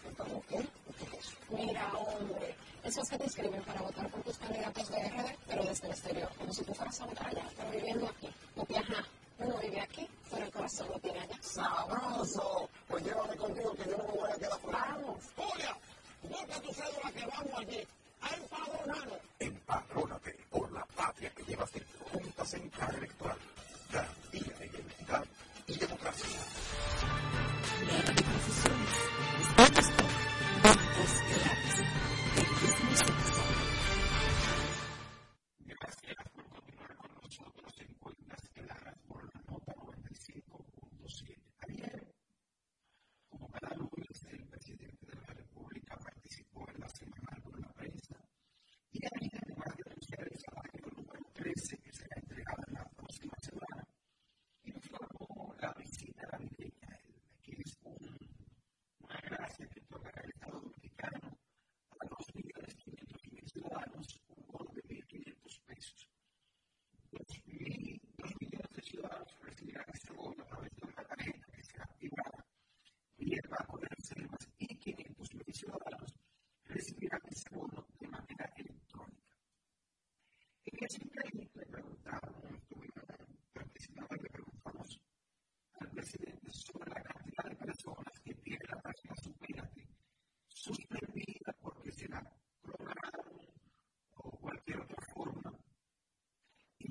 ¿Empadronarme? 0.05 0.43
¿Qué 0.49 0.57
es 1.05 1.25
eso? 1.25 1.37
Mira, 1.49 1.91
hombre. 1.93 2.55
Esos 2.83 3.09
que 3.09 3.17
te 3.17 3.23
inscriben 3.23 3.63
para 3.63 3.81
votar 3.81 4.09
por 4.09 4.21
tus 4.21 4.37
candidatos 4.37 4.89
de 4.89 5.09
RD, 5.09 5.37
pero 5.47 5.63
desde 5.63 5.87
el 5.87 5.93
exterior. 5.93 6.29
Como 6.37 6.53
si 6.53 6.63
tú 6.63 6.73
fueras 6.73 7.01
a 7.01 7.05
votar 7.05 7.27
allá, 7.27 7.47
pero 7.55 7.71
viviendo 7.71 8.07
aquí. 8.07 8.29
Porque, 8.55 8.77
ajá, 8.77 9.05
uno 9.39 9.57
vive 9.57 9.81
aquí, 9.81 10.07
pero 10.29 10.45
el 10.45 10.51
corazón 10.51 10.87
lo 10.89 10.99
tiene 10.99 11.19
allá. 11.21 11.37
¡Sabroso! 11.41 12.64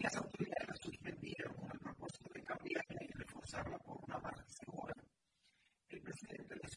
las 0.05 0.17
autoridades 0.17 0.69
la 0.69 0.77
suspendieron 0.77 1.55
con 1.55 1.71
el 1.73 1.79
propósito 1.79 2.31
de 2.35 2.43
cambiarla 2.43 3.01
y 3.01 3.13
reforzarla 3.13 3.79
por 3.79 3.97
una 4.05 4.19
baja 4.19 4.45
segura. 4.49 4.93
El 5.89 6.03
presidente 6.03 6.55
de 6.55 6.61
la 6.61 6.69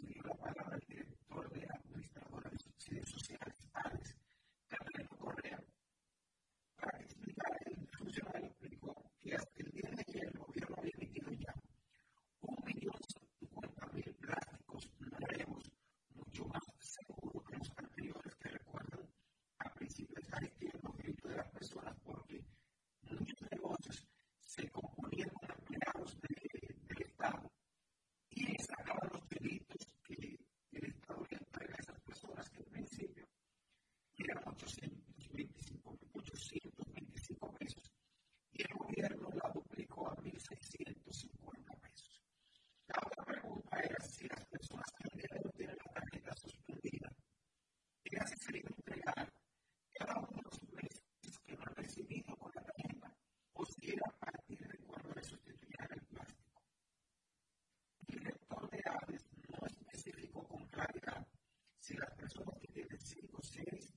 sins 63.53 63.96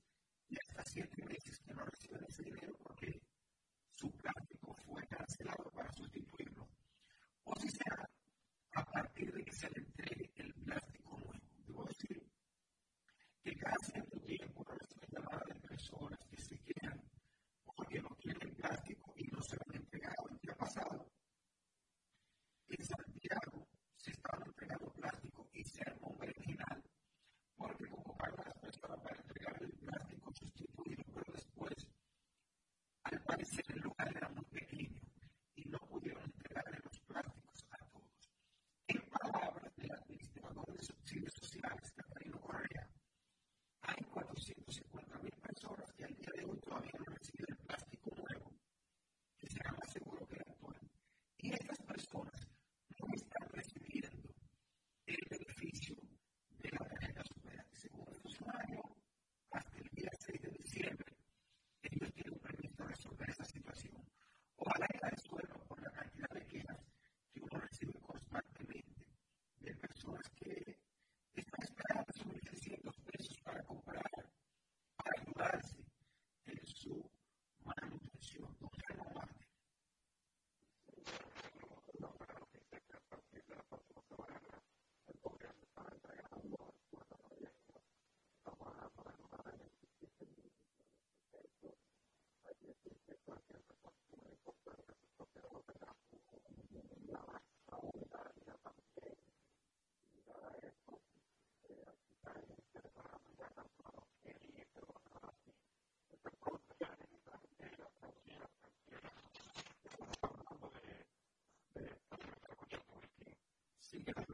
see 113.91 114.30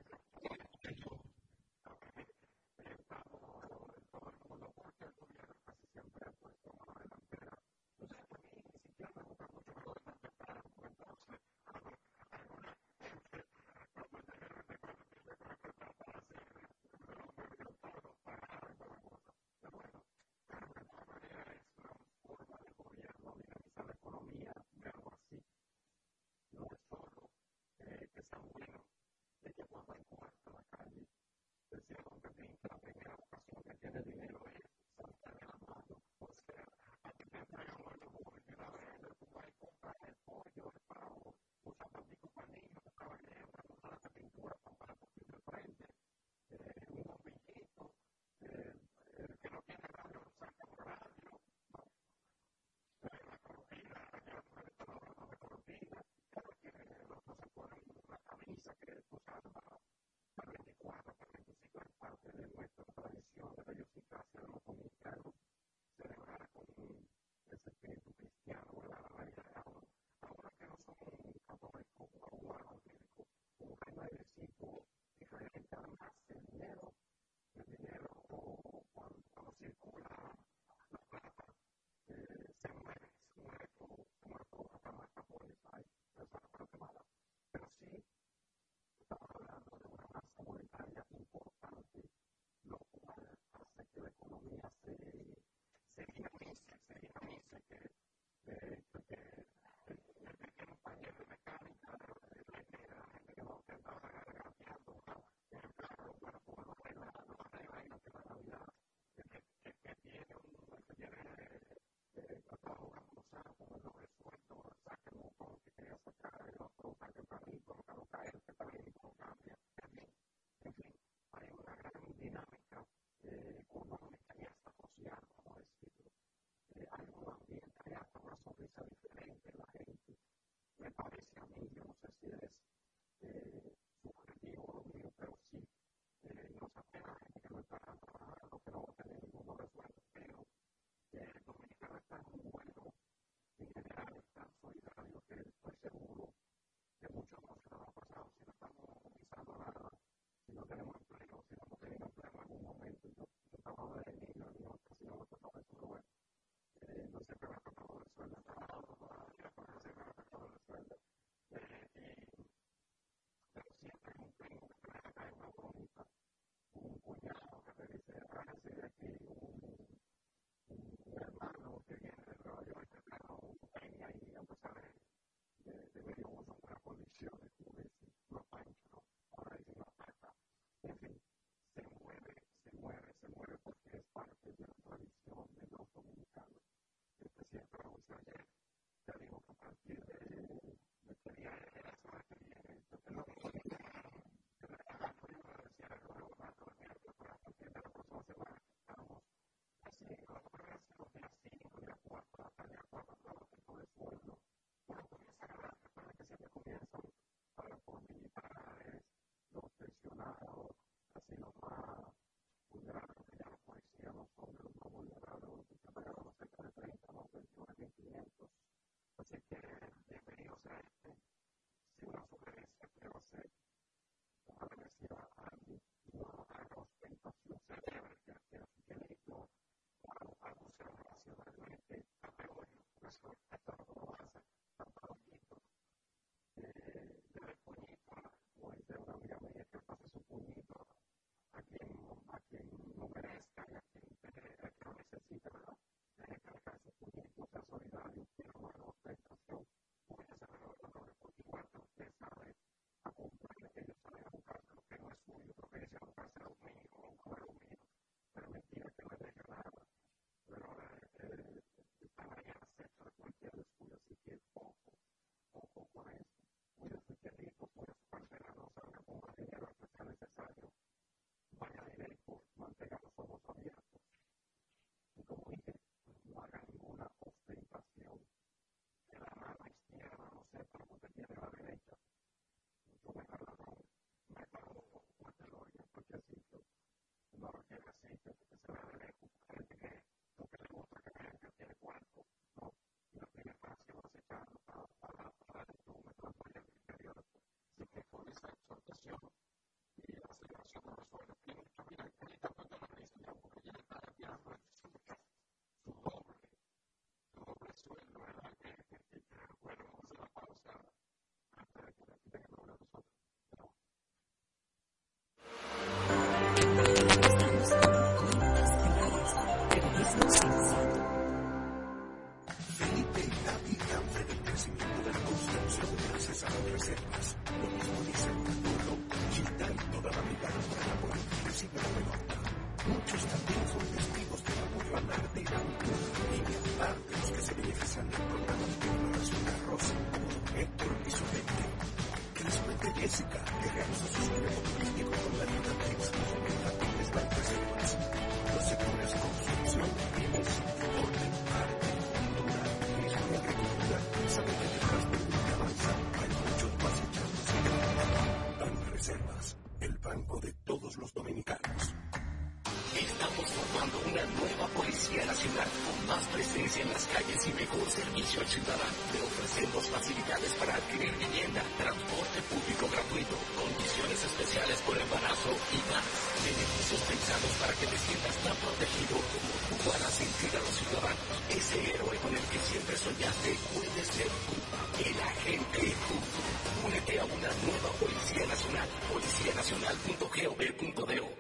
en 366.76 366.91
las 366.91 367.07
calles 367.07 367.48
y 367.48 367.56
mejor 367.56 367.88
servicio 367.88 368.44
al 368.44 368.48
ciudadano. 368.48 368.91
Te 369.15 369.23
ofrecemos 369.23 369.88
facilidades 369.88 370.52
para 370.60 370.76
adquirir 370.76 371.15
vivienda, 371.15 371.64
transporte 371.80 372.44
público 372.52 372.91
gratuito, 372.91 373.39
condiciones 373.56 374.19
especiales 374.19 374.76
por 374.84 374.99
embarazo 374.99 375.56
y 375.72 375.80
más. 375.88 376.03
Beneficios 376.44 376.99
pensados 377.07 377.56
para 377.64 377.72
que 377.72 377.88
te 377.88 377.95
sientas 377.95 378.35
tan 378.44 378.52
protegido 378.60 379.15
como 379.15 379.48
tú 379.64 379.80
puedas 379.88 380.11
sentir 380.11 380.52
a 380.52 380.60
los 380.60 380.76
ciudadanos. 380.76 381.39
Ese 381.56 381.80
héroe 381.88 382.19
con 382.19 382.35
el 382.35 382.44
que 382.52 382.60
siempre 382.60 382.99
soñaste 382.99 383.56
puede 383.72 384.03
ser 384.03 384.27
tú, 384.27 384.60
el 385.07 385.15
agente 385.23 385.95
junto. 386.03 386.39
Únete 386.84 387.15
a 387.15 387.23
una 387.31 387.48
nueva 387.64 387.95
Policía 387.95 388.44
Nacional, 388.44 388.91
policianacional.gov.do. 389.07 391.31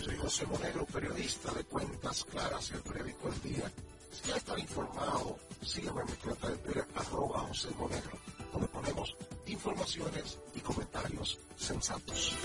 Soy 0.00 0.16
José 0.16 0.46
Moreno, 0.46 0.86
periodista 0.86 1.52
de 1.52 1.64
Cuentas 1.64 2.24
Claras 2.24 2.70
y 2.70 2.72
Víctor 3.10 3.42
Díaz. 3.42 3.72
Si 4.12 4.28
ya 4.28 4.36
está 4.36 4.58
informado, 4.58 5.36
sígueme 5.62 6.00
en 6.02 6.06
mi 6.06 6.12
cuenta 6.12 6.48
de 6.48 6.56
Twitter, 6.58 6.86
arroba 6.94 7.40
José 7.40 7.68
Monegro, 7.76 8.18
donde 8.52 8.68
ponemos 8.68 9.16
informaciones 9.46 10.38
y 10.54 10.60
comentarios 10.60 11.38
sensatos. 11.56 12.36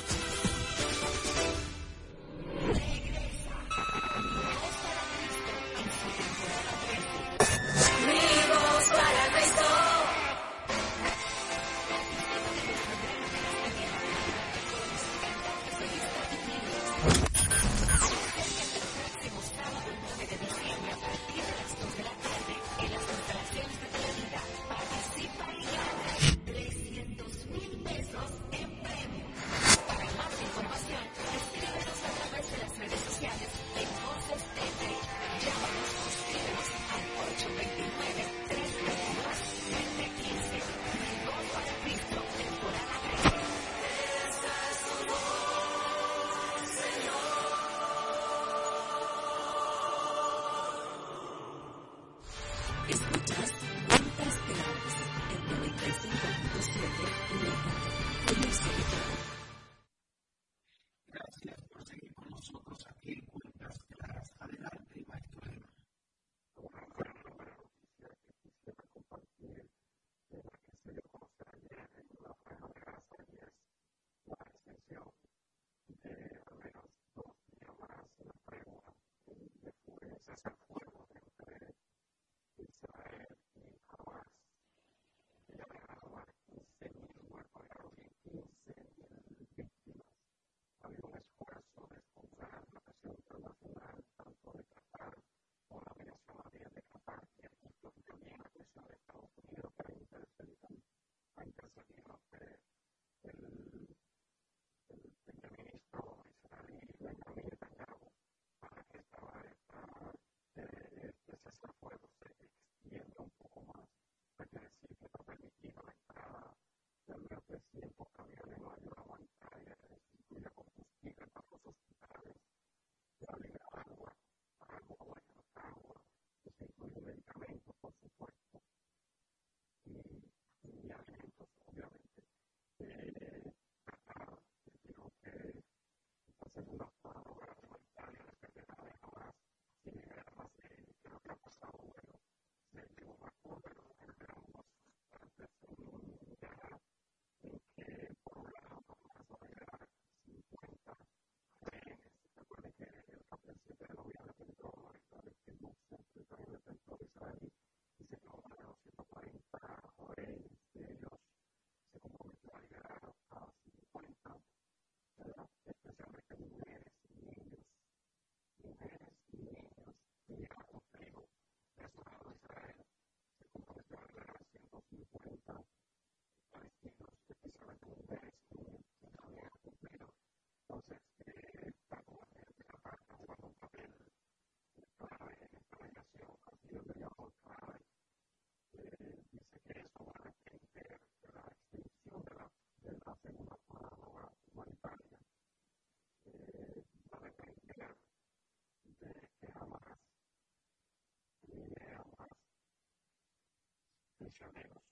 prisioneros. 204.26 204.84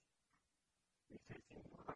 Dice, 1.10 1.42
sin 1.48 1.64
duda, 1.70 1.93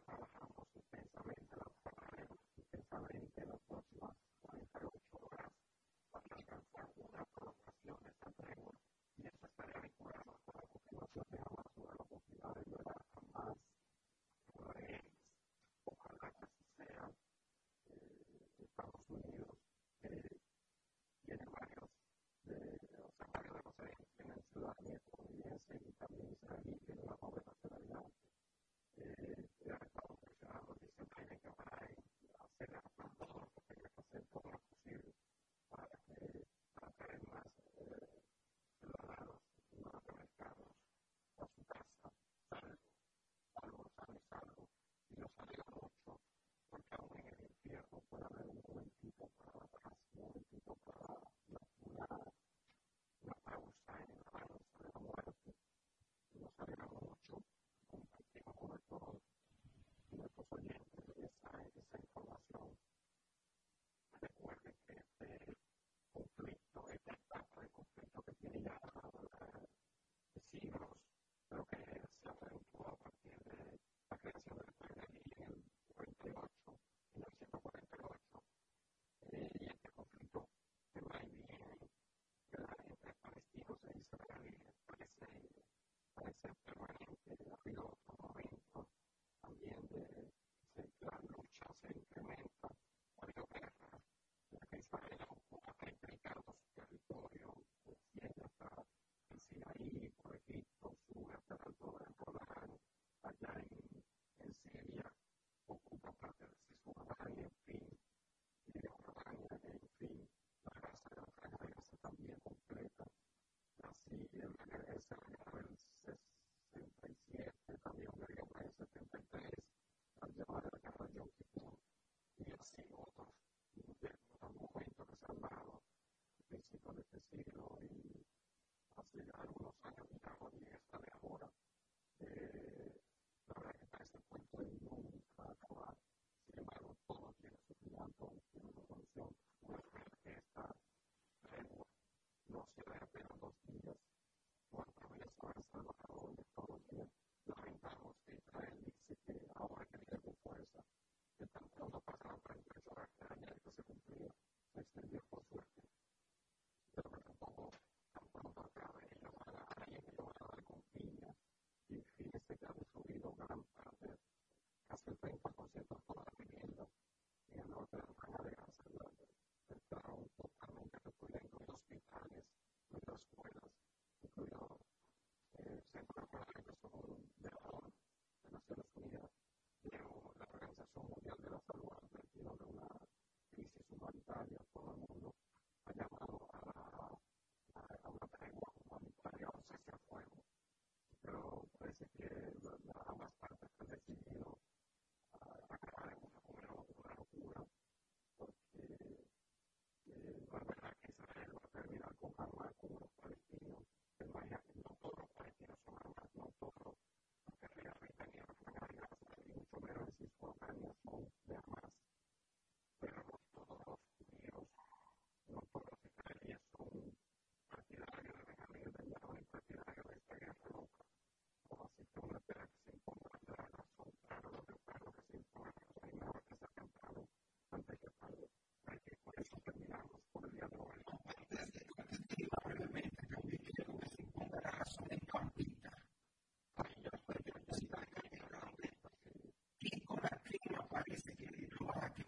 parece 240.97 241.33
que 241.35 241.67
lo 241.79 241.91
hará 241.91 242.09
que 242.09 242.26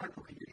Reservas 0.00 0.49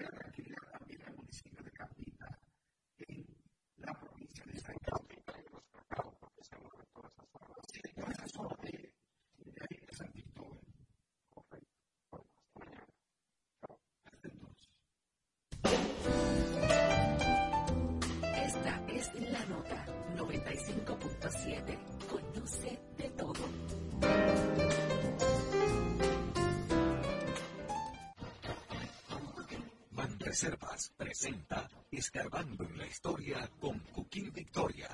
presenta 31.18 31.68
Escarbando 31.90 32.64
en 32.64 32.78
la 32.78 32.86
Historia 32.86 33.50
con 33.60 33.80
Cooking 33.80 34.32
Victoria. 34.34 34.88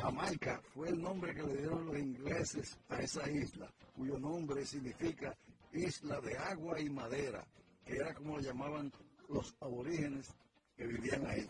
Jamaica 0.00 0.62
fue 0.72 0.90
el 0.90 1.02
nombre 1.02 1.34
que 1.34 1.42
le 1.42 1.56
dieron 1.56 1.86
los 1.86 1.98
ingleses 1.98 2.78
a 2.88 3.00
esa 3.00 3.28
isla, 3.28 3.68
cuyo 3.96 4.16
nombre 4.18 4.64
significa 4.64 5.36
isla 5.72 6.20
de 6.20 6.38
agua 6.38 6.80
y 6.80 6.88
madera, 6.88 7.44
que 7.84 7.96
era 7.96 8.14
como 8.14 8.36
lo 8.36 8.42
llamaban 8.42 8.92
los 9.28 9.56
aborígenes 9.60 10.32
que 10.76 10.86
vivían 10.86 11.26
ahí. 11.26 11.48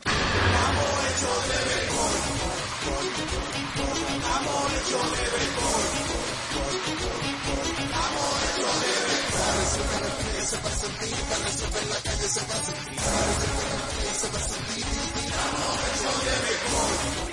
La 16.05 17.24